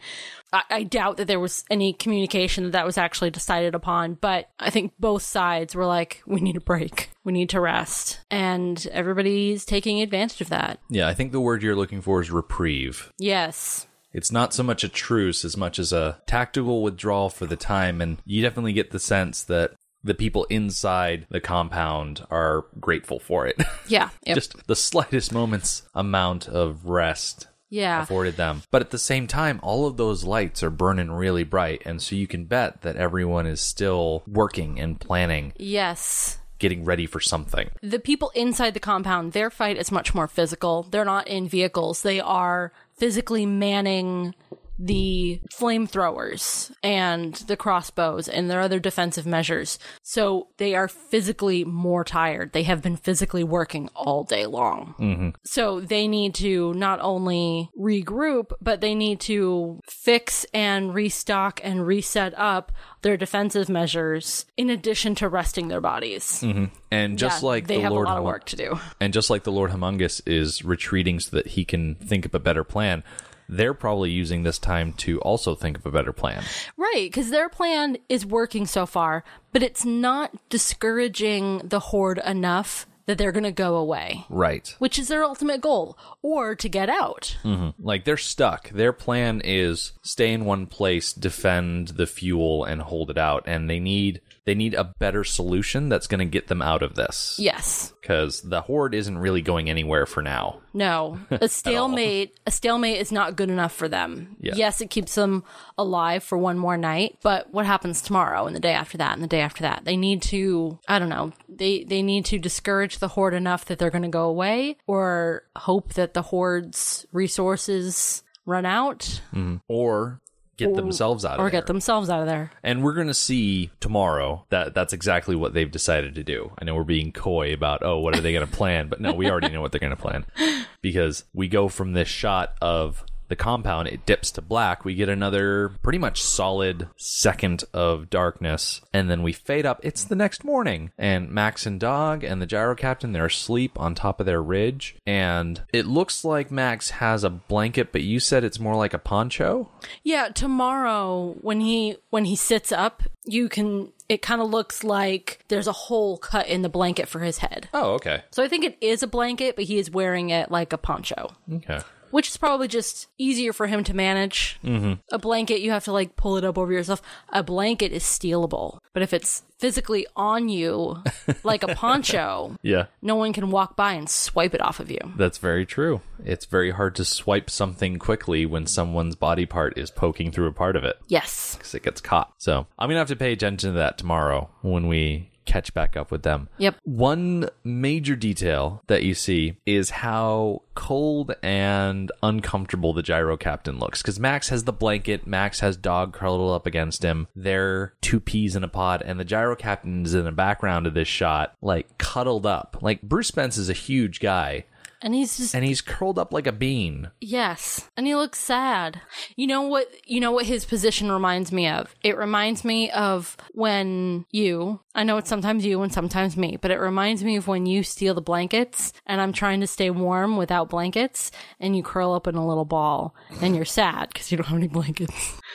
I, 0.52 0.62
I 0.70 0.82
doubt 0.84 1.16
that 1.18 1.26
there 1.26 1.40
was 1.40 1.64
any 1.70 1.92
communication 1.92 2.64
that 2.64 2.70
that 2.70 2.86
was 2.86 2.96
actually 2.96 3.30
decided 3.30 3.74
upon, 3.74 4.14
but 4.14 4.48
I 4.58 4.70
think 4.70 4.92
both 4.98 5.22
sides 5.22 5.74
were 5.74 5.86
like, 5.86 6.22
we 6.26 6.40
need 6.40 6.56
a 6.56 6.60
break. 6.60 7.10
We 7.24 7.32
need 7.32 7.50
to 7.50 7.60
rest. 7.60 8.20
And 8.30 8.86
everybody's 8.92 9.64
taking 9.64 10.00
advantage 10.00 10.40
of 10.40 10.48
that. 10.50 10.78
Yeah, 10.88 11.08
I 11.08 11.14
think 11.14 11.32
the 11.32 11.40
word 11.40 11.62
you're 11.62 11.76
looking 11.76 12.00
for 12.00 12.20
is 12.20 12.30
reprieve. 12.30 13.12
Yes. 13.18 13.86
It's 14.12 14.32
not 14.32 14.54
so 14.54 14.62
much 14.62 14.84
a 14.84 14.88
truce 14.88 15.44
as 15.44 15.56
much 15.56 15.78
as 15.78 15.92
a 15.92 16.22
tactical 16.26 16.82
withdrawal 16.82 17.28
for 17.28 17.44
the 17.44 17.56
time, 17.56 18.00
and 18.00 18.16
you 18.24 18.40
definitely 18.40 18.72
get 18.72 18.90
the 18.90 18.98
sense 18.98 19.42
that 19.44 19.72
the 20.08 20.14
people 20.14 20.44
inside 20.50 21.26
the 21.30 21.40
compound 21.40 22.26
are 22.30 22.64
grateful 22.80 23.20
for 23.20 23.46
it. 23.46 23.60
Yeah. 23.86 24.10
Yep. 24.26 24.34
Just 24.34 24.66
the 24.66 24.76
slightest 24.76 25.32
moment's 25.32 25.82
amount 25.94 26.46
of 26.48 26.84
rest 26.84 27.46
yeah. 27.70 28.02
afforded 28.02 28.36
them. 28.36 28.62
But 28.70 28.82
at 28.82 28.90
the 28.90 28.98
same 28.98 29.26
time, 29.26 29.60
all 29.62 29.86
of 29.86 29.96
those 29.96 30.24
lights 30.24 30.62
are 30.62 30.68
burning 30.70 31.10
really 31.10 31.42
bright, 31.44 31.82
and 31.86 32.02
so 32.02 32.14
you 32.16 32.26
can 32.26 32.44
bet 32.44 32.82
that 32.82 32.96
everyone 32.96 33.46
is 33.46 33.60
still 33.62 34.22
working 34.26 34.78
and 34.78 35.00
planning, 35.00 35.52
Yes. 35.56 36.38
getting 36.58 36.84
ready 36.84 37.06
for 37.06 37.20
something. 37.20 37.70
The 37.82 37.98
people 37.98 38.30
inside 38.34 38.74
the 38.74 38.80
compound, 38.80 39.32
their 39.32 39.48
fight 39.50 39.78
is 39.78 39.90
much 39.92 40.14
more 40.14 40.28
physical. 40.28 40.82
They're 40.82 41.04
not 41.04 41.26
in 41.28 41.48
vehicles. 41.48 42.02
They 42.02 42.20
are 42.20 42.72
physically 42.98 43.46
manning 43.46 44.34
the 44.78 45.40
flamethrowers 45.52 46.72
and 46.82 47.34
the 47.34 47.56
crossbows 47.56 48.28
and 48.28 48.48
their 48.48 48.60
other 48.60 48.78
defensive 48.78 49.26
measures. 49.26 49.78
So 50.02 50.48
they 50.58 50.74
are 50.74 50.88
physically 50.88 51.64
more 51.64 52.04
tired. 52.04 52.52
They 52.52 52.62
have 52.62 52.82
been 52.82 52.96
physically 52.96 53.44
working 53.44 53.88
all 53.94 54.24
day 54.24 54.46
long. 54.46 54.94
Mm-hmm. 54.98 55.30
So 55.44 55.80
they 55.80 56.06
need 56.06 56.34
to 56.36 56.74
not 56.74 57.00
only 57.00 57.70
regroup, 57.78 58.52
but 58.60 58.80
they 58.80 58.94
need 58.94 59.20
to 59.20 59.80
fix 59.88 60.46
and 60.54 60.94
restock 60.94 61.60
and 61.64 61.86
reset 61.86 62.34
up 62.36 62.72
their 63.02 63.16
defensive 63.16 63.68
measures 63.68 64.46
in 64.56 64.70
addition 64.70 65.14
to 65.16 65.28
resting 65.28 65.68
their 65.68 65.80
bodies. 65.80 66.40
Mm-hmm. 66.42 66.66
And 66.90 67.18
just 67.18 67.42
Yeah, 67.42 67.48
like 67.48 67.66
they 67.66 67.76
the 67.76 67.82
have 67.82 67.92
Lord 67.92 68.06
a 68.06 68.10
lot 68.10 68.18
of 68.18 68.24
work 68.24 68.44
to 68.46 68.56
do. 68.56 68.78
And 69.00 69.12
just 69.12 69.30
like 69.30 69.44
the 69.44 69.52
Lord 69.52 69.70
Humongous 69.70 70.22
is 70.26 70.64
retreating 70.64 71.20
so 71.20 71.36
that 71.36 71.48
he 71.48 71.64
can 71.64 71.96
think 71.96 72.24
of 72.24 72.34
a 72.34 72.38
better 72.38 72.64
plan, 72.64 73.02
they're 73.48 73.74
probably 73.74 74.10
using 74.10 74.42
this 74.42 74.58
time 74.58 74.92
to 74.94 75.20
also 75.20 75.54
think 75.54 75.78
of 75.78 75.86
a 75.86 75.90
better 75.90 76.12
plan. 76.12 76.42
Right, 76.76 77.06
because 77.10 77.30
their 77.30 77.48
plan 77.48 77.96
is 78.08 78.26
working 78.26 78.66
so 78.66 78.84
far, 78.86 79.24
but 79.52 79.62
it's 79.62 79.84
not 79.84 80.32
discouraging 80.48 81.58
the 81.64 81.80
horde 81.80 82.20
enough 82.24 82.86
that 83.06 83.16
they're 83.16 83.32
going 83.32 83.44
to 83.44 83.50
go 83.52 83.76
away, 83.76 84.26
Right. 84.28 84.74
which 84.78 84.98
is 84.98 85.08
their 85.08 85.24
ultimate 85.24 85.62
goal, 85.62 85.96
or 86.20 86.54
to 86.54 86.68
get 86.68 86.90
out. 86.90 87.38
Mm-hmm. 87.42 87.82
Like 87.82 88.04
they're 88.04 88.18
stuck. 88.18 88.68
Their 88.68 88.92
plan 88.92 89.40
is 89.42 89.92
stay 90.02 90.30
in 90.32 90.44
one 90.44 90.66
place, 90.66 91.14
defend 91.14 91.88
the 91.88 92.06
fuel 92.06 92.64
and 92.64 92.82
hold 92.82 93.10
it 93.10 93.16
out 93.16 93.44
and 93.46 93.68
they 93.70 93.80
need 93.80 94.20
they 94.48 94.54
need 94.54 94.72
a 94.72 94.84
better 94.84 95.24
solution 95.24 95.90
that's 95.90 96.06
going 96.06 96.20
to 96.20 96.24
get 96.24 96.46
them 96.46 96.62
out 96.62 96.82
of 96.82 96.94
this. 96.94 97.36
Yes. 97.38 97.92
Cuz 98.02 98.40
the 98.40 98.62
horde 98.62 98.94
isn't 98.94 99.18
really 99.18 99.42
going 99.42 99.68
anywhere 99.68 100.06
for 100.06 100.22
now. 100.22 100.60
No, 100.72 101.18
a 101.30 101.48
stalemate. 101.48 102.40
a 102.46 102.50
stalemate 102.50 102.98
is 102.98 103.12
not 103.12 103.36
good 103.36 103.50
enough 103.50 103.74
for 103.74 103.88
them. 103.88 104.36
Yeah. 104.40 104.54
Yes, 104.56 104.80
it 104.80 104.88
keeps 104.88 105.14
them 105.16 105.44
alive 105.76 106.24
for 106.24 106.38
one 106.38 106.56
more 106.56 106.78
night, 106.78 107.18
but 107.22 107.52
what 107.52 107.66
happens 107.66 108.00
tomorrow 108.00 108.46
and 108.46 108.56
the 108.56 108.60
day 108.60 108.72
after 108.72 108.96
that 108.96 109.12
and 109.12 109.22
the 109.22 109.26
day 109.28 109.42
after 109.42 109.60
that? 109.64 109.84
They 109.84 109.98
need 109.98 110.22
to. 110.22 110.78
I 110.88 110.98
don't 110.98 111.10
know. 111.10 111.32
They 111.46 111.84
they 111.84 112.00
need 112.00 112.24
to 112.26 112.38
discourage 112.38 113.00
the 113.00 113.08
horde 113.08 113.34
enough 113.34 113.66
that 113.66 113.78
they're 113.78 113.90
going 113.90 114.00
to 114.00 114.08
go 114.08 114.30
away, 114.30 114.78
or 114.86 115.42
hope 115.56 115.92
that 115.92 116.14
the 116.14 116.22
horde's 116.22 117.04
resources 117.12 118.22
run 118.46 118.64
out, 118.64 119.20
mm-hmm. 119.34 119.56
Or 119.68 120.22
get 120.58 120.74
themselves 120.74 121.24
out 121.24 121.34
of 121.34 121.40
or 121.40 121.44
there. 121.44 121.60
get 121.60 121.66
themselves 121.66 122.10
out 122.10 122.20
of 122.20 122.26
there. 122.26 122.50
And 122.62 122.82
we're 122.82 122.92
going 122.92 123.06
to 123.06 123.14
see 123.14 123.70
tomorrow 123.80 124.44
that 124.50 124.74
that's 124.74 124.92
exactly 124.92 125.36
what 125.36 125.54
they've 125.54 125.70
decided 125.70 126.14
to 126.16 126.24
do. 126.24 126.52
I 126.58 126.64
know 126.64 126.74
we're 126.74 126.84
being 126.84 127.12
coy 127.12 127.54
about, 127.54 127.82
oh, 127.82 127.98
what 128.00 128.16
are 128.16 128.20
they 128.20 128.32
going 128.32 128.46
to 128.46 128.52
plan? 128.52 128.88
But 128.88 129.00
no, 129.00 129.14
we 129.14 129.30
already 129.30 129.48
know 129.48 129.60
what 129.62 129.72
they're 129.72 129.78
going 129.80 129.96
to 129.96 129.96
plan. 129.96 130.26
Because 130.80 131.24
we 131.34 131.48
go 131.48 131.66
from 131.66 131.92
this 131.92 132.06
shot 132.06 132.54
of 132.62 133.04
the 133.28 133.36
compound, 133.36 133.88
it 133.88 134.06
dips 134.06 134.30
to 134.32 134.42
black. 134.42 134.84
We 134.84 134.94
get 134.94 135.08
another 135.08 135.70
pretty 135.82 135.98
much 135.98 136.22
solid 136.22 136.88
second 136.96 137.64
of 137.72 138.10
darkness. 138.10 138.80
And 138.92 139.10
then 139.10 139.22
we 139.22 139.32
fade 139.32 139.66
up. 139.66 139.80
It's 139.82 140.04
the 140.04 140.16
next 140.16 140.44
morning. 140.44 140.90
And 140.98 141.30
Max 141.30 141.66
and 141.66 141.78
Dog 141.78 142.24
and 142.24 142.40
the 142.40 142.46
gyro 142.46 142.74
captain, 142.74 143.12
they're 143.12 143.26
asleep 143.26 143.78
on 143.78 143.94
top 143.94 144.20
of 144.20 144.26
their 144.26 144.42
ridge. 144.42 144.96
And 145.06 145.62
it 145.72 145.86
looks 145.86 146.24
like 146.24 146.50
Max 146.50 146.90
has 146.90 147.24
a 147.24 147.30
blanket, 147.30 147.92
but 147.92 148.02
you 148.02 148.20
said 148.20 148.44
it's 148.44 148.60
more 148.60 148.76
like 148.76 148.94
a 148.94 148.98
poncho? 148.98 149.70
Yeah, 150.02 150.28
tomorrow 150.28 151.36
when 151.40 151.60
he 151.60 151.96
when 152.10 152.24
he 152.24 152.36
sits 152.36 152.72
up, 152.72 153.02
you 153.24 153.48
can 153.48 153.92
it 154.08 154.22
kind 154.22 154.40
of 154.40 154.48
looks 154.48 154.82
like 154.82 155.44
there's 155.48 155.66
a 155.66 155.72
hole 155.72 156.16
cut 156.16 156.46
in 156.48 156.62
the 156.62 156.68
blanket 156.68 157.08
for 157.08 157.20
his 157.20 157.38
head. 157.38 157.68
Oh, 157.74 157.92
okay. 157.94 158.22
So 158.30 158.42
I 158.42 158.48
think 158.48 158.64
it 158.64 158.78
is 158.80 159.02
a 159.02 159.06
blanket, 159.06 159.54
but 159.54 159.66
he 159.66 159.78
is 159.78 159.90
wearing 159.90 160.30
it 160.30 160.50
like 160.50 160.72
a 160.72 160.78
poncho, 160.78 161.30
Okay. 161.52 161.80
Which 162.10 162.28
is 162.28 162.36
probably 162.36 162.68
just 162.68 163.06
easier 163.18 163.52
for 163.52 163.66
him 163.66 163.84
to 163.84 163.94
manage. 163.94 164.58
Mm-hmm. 164.64 164.94
A 165.12 165.18
blanket, 165.18 165.60
you 165.60 165.70
have 165.70 165.84
to 165.84 165.92
like 165.92 166.16
pull 166.16 166.36
it 166.36 166.44
up 166.44 166.58
over 166.58 166.72
yourself. 166.72 167.02
A 167.30 167.42
blanket 167.42 167.92
is 167.92 168.02
stealable, 168.02 168.78
but 168.92 169.02
if 169.02 169.12
it's 169.12 169.42
physically 169.58 170.06
on 170.14 170.48
you 170.48 171.02
like 171.44 171.62
a 171.64 171.74
poncho, 171.74 172.56
Yeah. 172.62 172.86
no 173.02 173.16
one 173.16 173.32
can 173.32 173.50
walk 173.50 173.74
by 173.76 173.94
and 173.94 174.08
swipe 174.08 174.54
it 174.54 174.60
off 174.60 174.78
of 174.80 174.90
you. 174.90 174.98
That's 175.16 175.38
very 175.38 175.66
true. 175.66 176.00
It's 176.24 176.44
very 176.44 176.70
hard 176.70 176.94
to 176.96 177.04
swipe 177.04 177.50
something 177.50 177.98
quickly 177.98 178.46
when 178.46 178.66
someone's 178.66 179.16
body 179.16 179.46
part 179.46 179.76
is 179.76 179.90
poking 179.90 180.30
through 180.30 180.46
a 180.46 180.52
part 180.52 180.76
of 180.76 180.84
it 180.84 180.98
Yes. 181.08 181.56
because 181.56 181.74
it 181.74 181.82
gets 181.82 182.00
caught. 182.00 182.32
So 182.38 182.66
I'm 182.78 182.88
to 182.90 182.96
have 182.96 183.08
to 183.08 183.16
pay 183.16 183.32
attention 183.32 183.72
to 183.72 183.78
that 183.78 183.98
tomorrow 183.98 184.50
when 184.62 184.86
we 184.86 185.30
catch 185.48 185.74
back 185.74 185.96
up 185.96 186.10
with 186.10 186.22
them. 186.22 186.48
Yep. 186.58 186.76
One 186.84 187.48
major 187.64 188.14
detail 188.14 188.82
that 188.86 189.02
you 189.02 189.14
see 189.14 189.56
is 189.66 189.90
how 189.90 190.62
cold 190.74 191.34
and 191.42 192.12
uncomfortable 192.22 192.92
the 192.92 193.02
gyro 193.02 193.36
captain 193.36 193.78
looks. 193.78 194.02
Because 194.02 194.20
Max 194.20 194.50
has 194.50 194.64
the 194.64 194.72
blanket, 194.72 195.26
Max 195.26 195.60
has 195.60 195.76
dog 195.76 196.12
curled 196.12 196.54
up 196.54 196.66
against 196.66 197.02
him. 197.02 197.26
They're 197.34 197.94
two 198.00 198.20
peas 198.20 198.54
in 198.54 198.62
a 198.62 198.68
pod, 198.68 199.02
and 199.02 199.18
the 199.18 199.24
gyro 199.24 199.56
captain 199.56 200.04
is 200.04 200.14
in 200.14 200.24
the 200.24 200.32
background 200.32 200.86
of 200.86 200.94
this 200.94 201.08
shot, 201.08 201.54
like 201.62 201.98
cuddled 201.98 202.46
up. 202.46 202.76
Like 202.80 203.02
Bruce 203.02 203.28
Spence 203.28 203.56
is 203.56 203.70
a 203.70 203.74
huge 203.74 204.20
guy, 204.20 204.66
And 205.00 205.14
he's 205.14 205.36
just 205.36 205.54
and 205.54 205.64
he's 205.64 205.80
curled 205.80 206.18
up 206.18 206.32
like 206.32 206.46
a 206.46 206.52
bean. 206.52 207.10
yes, 207.20 207.88
and 207.96 208.06
he 208.06 208.14
looks 208.16 208.38
sad. 208.38 209.00
You 209.36 209.46
know 209.46 209.62
what? 209.62 209.88
You 210.06 210.20
know 210.20 210.32
what 210.32 210.46
his 210.46 210.64
position 210.64 211.10
reminds 211.12 211.52
me 211.52 211.68
of? 211.68 211.94
It 212.02 212.16
reminds 212.16 212.64
me 212.64 212.90
of 212.90 213.36
when 213.52 214.26
you. 214.30 214.80
I 214.94 215.04
know 215.04 215.16
it's 215.18 215.28
sometimes 215.28 215.64
you 215.64 215.80
and 215.82 215.92
sometimes 215.92 216.36
me, 216.36 216.58
but 216.60 216.72
it 216.72 216.78
reminds 216.78 217.22
me 217.22 217.36
of 217.36 217.46
when 217.46 217.66
you 217.66 217.84
steal 217.84 218.14
the 218.14 218.20
blankets 218.20 218.92
and 219.06 219.20
I'm 219.20 219.32
trying 219.32 219.60
to 219.60 219.68
stay 219.68 219.90
warm 219.90 220.36
without 220.36 220.68
blankets, 220.70 221.30
and 221.60 221.76
you 221.76 221.82
curl 221.84 222.12
up 222.12 222.26
in 222.26 222.34
a 222.34 222.46
little 222.46 222.64
ball, 222.64 223.14
and 223.40 223.54
you're 223.54 223.64
sad 223.64 224.08
because 224.12 224.32
you 224.32 224.36
don't 224.38 224.48
have 224.48 224.58
any 224.58 224.68
blankets. 224.68 225.40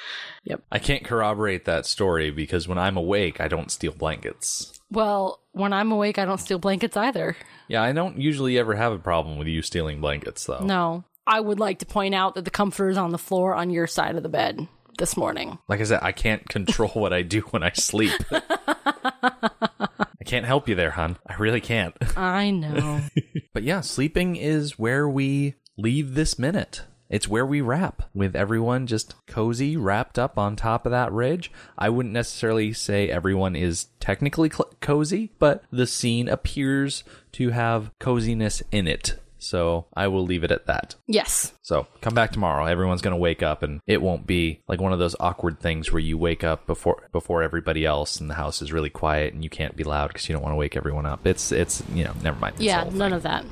Yep. 0.45 0.61
I 0.69 0.79
can't 0.79 1.05
corroborate 1.05 1.63
that 1.63 1.85
story 1.85 2.29
because 2.29 2.67
when 2.67 2.77
I'm 2.77 2.97
awake, 2.97 3.39
I 3.39 3.47
don't 3.47 3.71
steal 3.71 3.93
blankets. 3.93 4.77
Well, 4.93 5.41
when 5.53 5.73
I'm 5.73 5.91
awake, 5.91 6.17
I 6.19 6.25
don't 6.25 6.39
steal 6.39 6.59
blankets 6.59 6.95
either. 6.95 7.35
Yeah, 7.67 7.81
I 7.81 7.91
don't 7.91 8.19
usually 8.19 8.57
ever 8.59 8.75
have 8.75 8.93
a 8.93 8.99
problem 8.99 9.37
with 9.37 9.47
you 9.47 9.61
stealing 9.61 9.99
blankets, 10.01 10.45
though. 10.45 10.59
No. 10.63 11.03
I 11.25 11.39
would 11.39 11.59
like 11.59 11.79
to 11.79 11.85
point 11.85 12.13
out 12.13 12.35
that 12.35 12.45
the 12.45 12.51
comforter 12.51 12.89
is 12.89 12.97
on 12.97 13.11
the 13.11 13.17
floor 13.17 13.55
on 13.55 13.69
your 13.69 13.87
side 13.87 14.15
of 14.15 14.23
the 14.23 14.29
bed 14.29 14.67
this 14.99 15.17
morning. 15.17 15.57
Like 15.67 15.79
I 15.79 15.83
said, 15.83 15.99
I 16.03 16.11
can't 16.11 16.47
control 16.47 16.89
what 16.93 17.13
I 17.13 17.23
do 17.23 17.41
when 17.41 17.63
I 17.63 17.71
sleep. 17.71 18.11
I 18.31 20.25
can't 20.25 20.45
help 20.45 20.69
you 20.69 20.75
there, 20.75 20.91
hon. 20.91 21.17
I 21.25 21.35
really 21.35 21.61
can't. 21.61 21.95
I 22.17 22.51
know. 22.51 23.01
But 23.53 23.61
yeah, 23.61 23.81
sleeping 23.81 24.35
is 24.35 24.79
where 24.79 25.07
we 25.07 25.53
leave 25.77 26.15
this 26.15 26.39
minute. 26.39 26.81
It's 27.13 27.27
where 27.27 27.45
we 27.45 27.61
wrap 27.61 28.09
with 28.15 28.35
everyone 28.35 28.87
just 28.87 29.13
cozy, 29.27 29.77
wrapped 29.77 30.17
up 30.17 30.35
on 30.35 30.55
top 30.55 30.87
of 30.87 30.91
that 30.93 31.11
ridge. 31.11 31.51
I 31.77 31.89
wouldn't 31.89 32.11
necessarily 32.11 32.73
say 32.73 33.07
everyone 33.07 33.55
is 33.55 33.85
technically 33.99 34.49
cl- 34.49 34.73
cozy, 34.81 35.29
but 35.37 35.63
the 35.71 35.85
scene 35.85 36.27
appears 36.27 37.03
to 37.33 37.51
have 37.51 37.91
coziness 37.99 38.63
in 38.71 38.87
it. 38.87 39.19
So 39.37 39.85
I 39.95 40.07
will 40.07 40.25
leave 40.25 40.43
it 40.43 40.49
at 40.49 40.65
that. 40.65 40.95
yes. 41.05 41.53
So 41.61 41.85
come 42.01 42.15
back 42.15 42.31
tomorrow. 42.31 42.65
Everyone's 42.65 43.03
gonna 43.03 43.15
wake 43.15 43.43
up, 43.43 43.61
and 43.61 43.79
it 43.85 44.01
won't 44.01 44.25
be 44.25 44.61
like 44.67 44.81
one 44.81 44.91
of 44.91 44.97
those 44.97 45.15
awkward 45.19 45.59
things 45.59 45.91
where 45.91 45.99
you 45.99 46.17
wake 46.17 46.43
up 46.43 46.65
before 46.65 47.09
before 47.11 47.43
everybody 47.43 47.85
else, 47.85 48.19
and 48.19 48.27
the 48.27 48.35
house 48.35 48.59
is 48.63 48.73
really 48.73 48.89
quiet, 48.89 49.35
and 49.35 49.43
you 49.43 49.51
can't 49.51 49.75
be 49.75 49.83
loud 49.83 50.07
because 50.07 50.27
you 50.27 50.33
don't 50.33 50.41
want 50.41 50.53
to 50.53 50.57
wake 50.57 50.75
everyone 50.75 51.05
up. 51.05 51.27
It's 51.27 51.51
it's 51.51 51.83
you 51.93 52.05
know 52.05 52.13
never 52.23 52.39
mind. 52.39 52.55
Yeah, 52.57 52.89
none 52.91 53.11
thing. 53.11 53.13
of 53.13 53.23
that. 53.23 53.45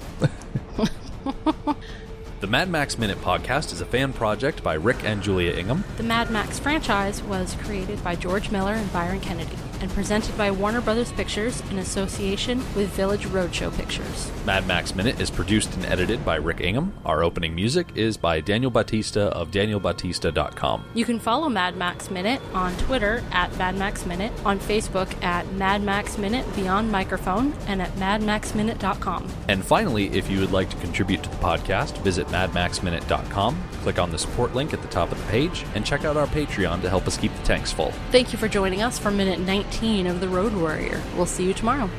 The 2.41 2.47
Mad 2.47 2.69
Max 2.71 2.97
Minute 2.97 3.21
podcast 3.21 3.71
is 3.71 3.81
a 3.81 3.85
fan 3.85 4.13
project 4.13 4.63
by 4.63 4.73
Rick 4.73 5.03
and 5.03 5.21
Julia 5.21 5.51
Ingham. 5.51 5.83
The 5.97 6.01
Mad 6.01 6.31
Max 6.31 6.57
franchise 6.57 7.21
was 7.21 7.55
created 7.61 8.03
by 8.03 8.15
George 8.15 8.49
Miller 8.49 8.73
and 8.73 8.91
Byron 8.91 9.19
Kennedy 9.19 9.55
and 9.81 9.91
presented 9.91 10.37
by 10.37 10.51
Warner 10.51 10.81
Brothers 10.81 11.11
Pictures 11.11 11.61
in 11.71 11.79
association 11.79 12.59
with 12.75 12.89
Village 12.89 13.25
Roadshow 13.25 13.75
Pictures. 13.75 14.31
Mad 14.45 14.67
Max 14.67 14.95
Minute 14.95 15.19
is 15.19 15.31
produced 15.31 15.73
and 15.75 15.85
edited 15.85 16.23
by 16.23 16.35
Rick 16.35 16.61
Ingham. 16.61 16.93
Our 17.05 17.23
opening 17.23 17.55
music 17.55 17.87
is 17.95 18.17
by 18.17 18.39
Daniel 18.41 18.71
Batista 18.71 19.29
of 19.29 19.51
danielbatista.com. 19.51 20.85
You 20.93 21.05
can 21.05 21.19
follow 21.19 21.49
Mad 21.49 21.75
Max 21.75 22.11
Minute 22.11 22.41
on 22.53 22.75
Twitter 22.77 23.23
at 23.31 23.55
Mad 23.57 23.75
Max 23.75 24.05
Minute, 24.05 24.31
on 24.45 24.59
Facebook 24.59 25.21
at 25.23 25.51
Mad 25.53 25.81
Max 25.81 26.17
Minute 26.17 26.45
Beyond 26.55 26.91
Microphone, 26.91 27.53
and 27.67 27.81
at 27.81 27.91
madmaxminute.com. 27.95 29.27
And 29.47 29.65
finally, 29.65 30.07
if 30.07 30.29
you 30.29 30.39
would 30.39 30.51
like 30.51 30.69
to 30.69 30.77
contribute 30.77 31.23
to 31.23 31.29
the 31.29 31.35
podcast, 31.37 31.97
visit 31.99 32.27
madmaxminute.com, 32.27 33.63
click 33.81 33.99
on 33.99 34.11
the 34.11 34.17
support 34.17 34.53
link 34.53 34.73
at 34.73 34.81
the 34.81 34.87
top 34.89 35.11
of 35.11 35.17
the 35.17 35.31
page, 35.31 35.65
and 35.75 35.85
check 35.85 36.05
out 36.05 36.17
our 36.17 36.27
Patreon 36.27 36.81
to 36.81 36.89
help 36.89 37.07
us 37.07 37.17
keep 37.17 37.33
the 37.35 37.43
tanks 37.43 37.71
full. 37.71 37.91
Thank 38.11 38.31
you 38.31 38.37
for 38.37 38.47
joining 38.47 38.81
us 38.81 38.99
for 38.99 39.11
minute 39.11 39.39
19 39.39 39.70
of 40.05 40.19
The 40.19 40.27
Road 40.27 40.53
Warrior. 40.53 41.01
We'll 41.15 41.25
see 41.25 41.45
you 41.45 41.53
tomorrow. 41.53 41.89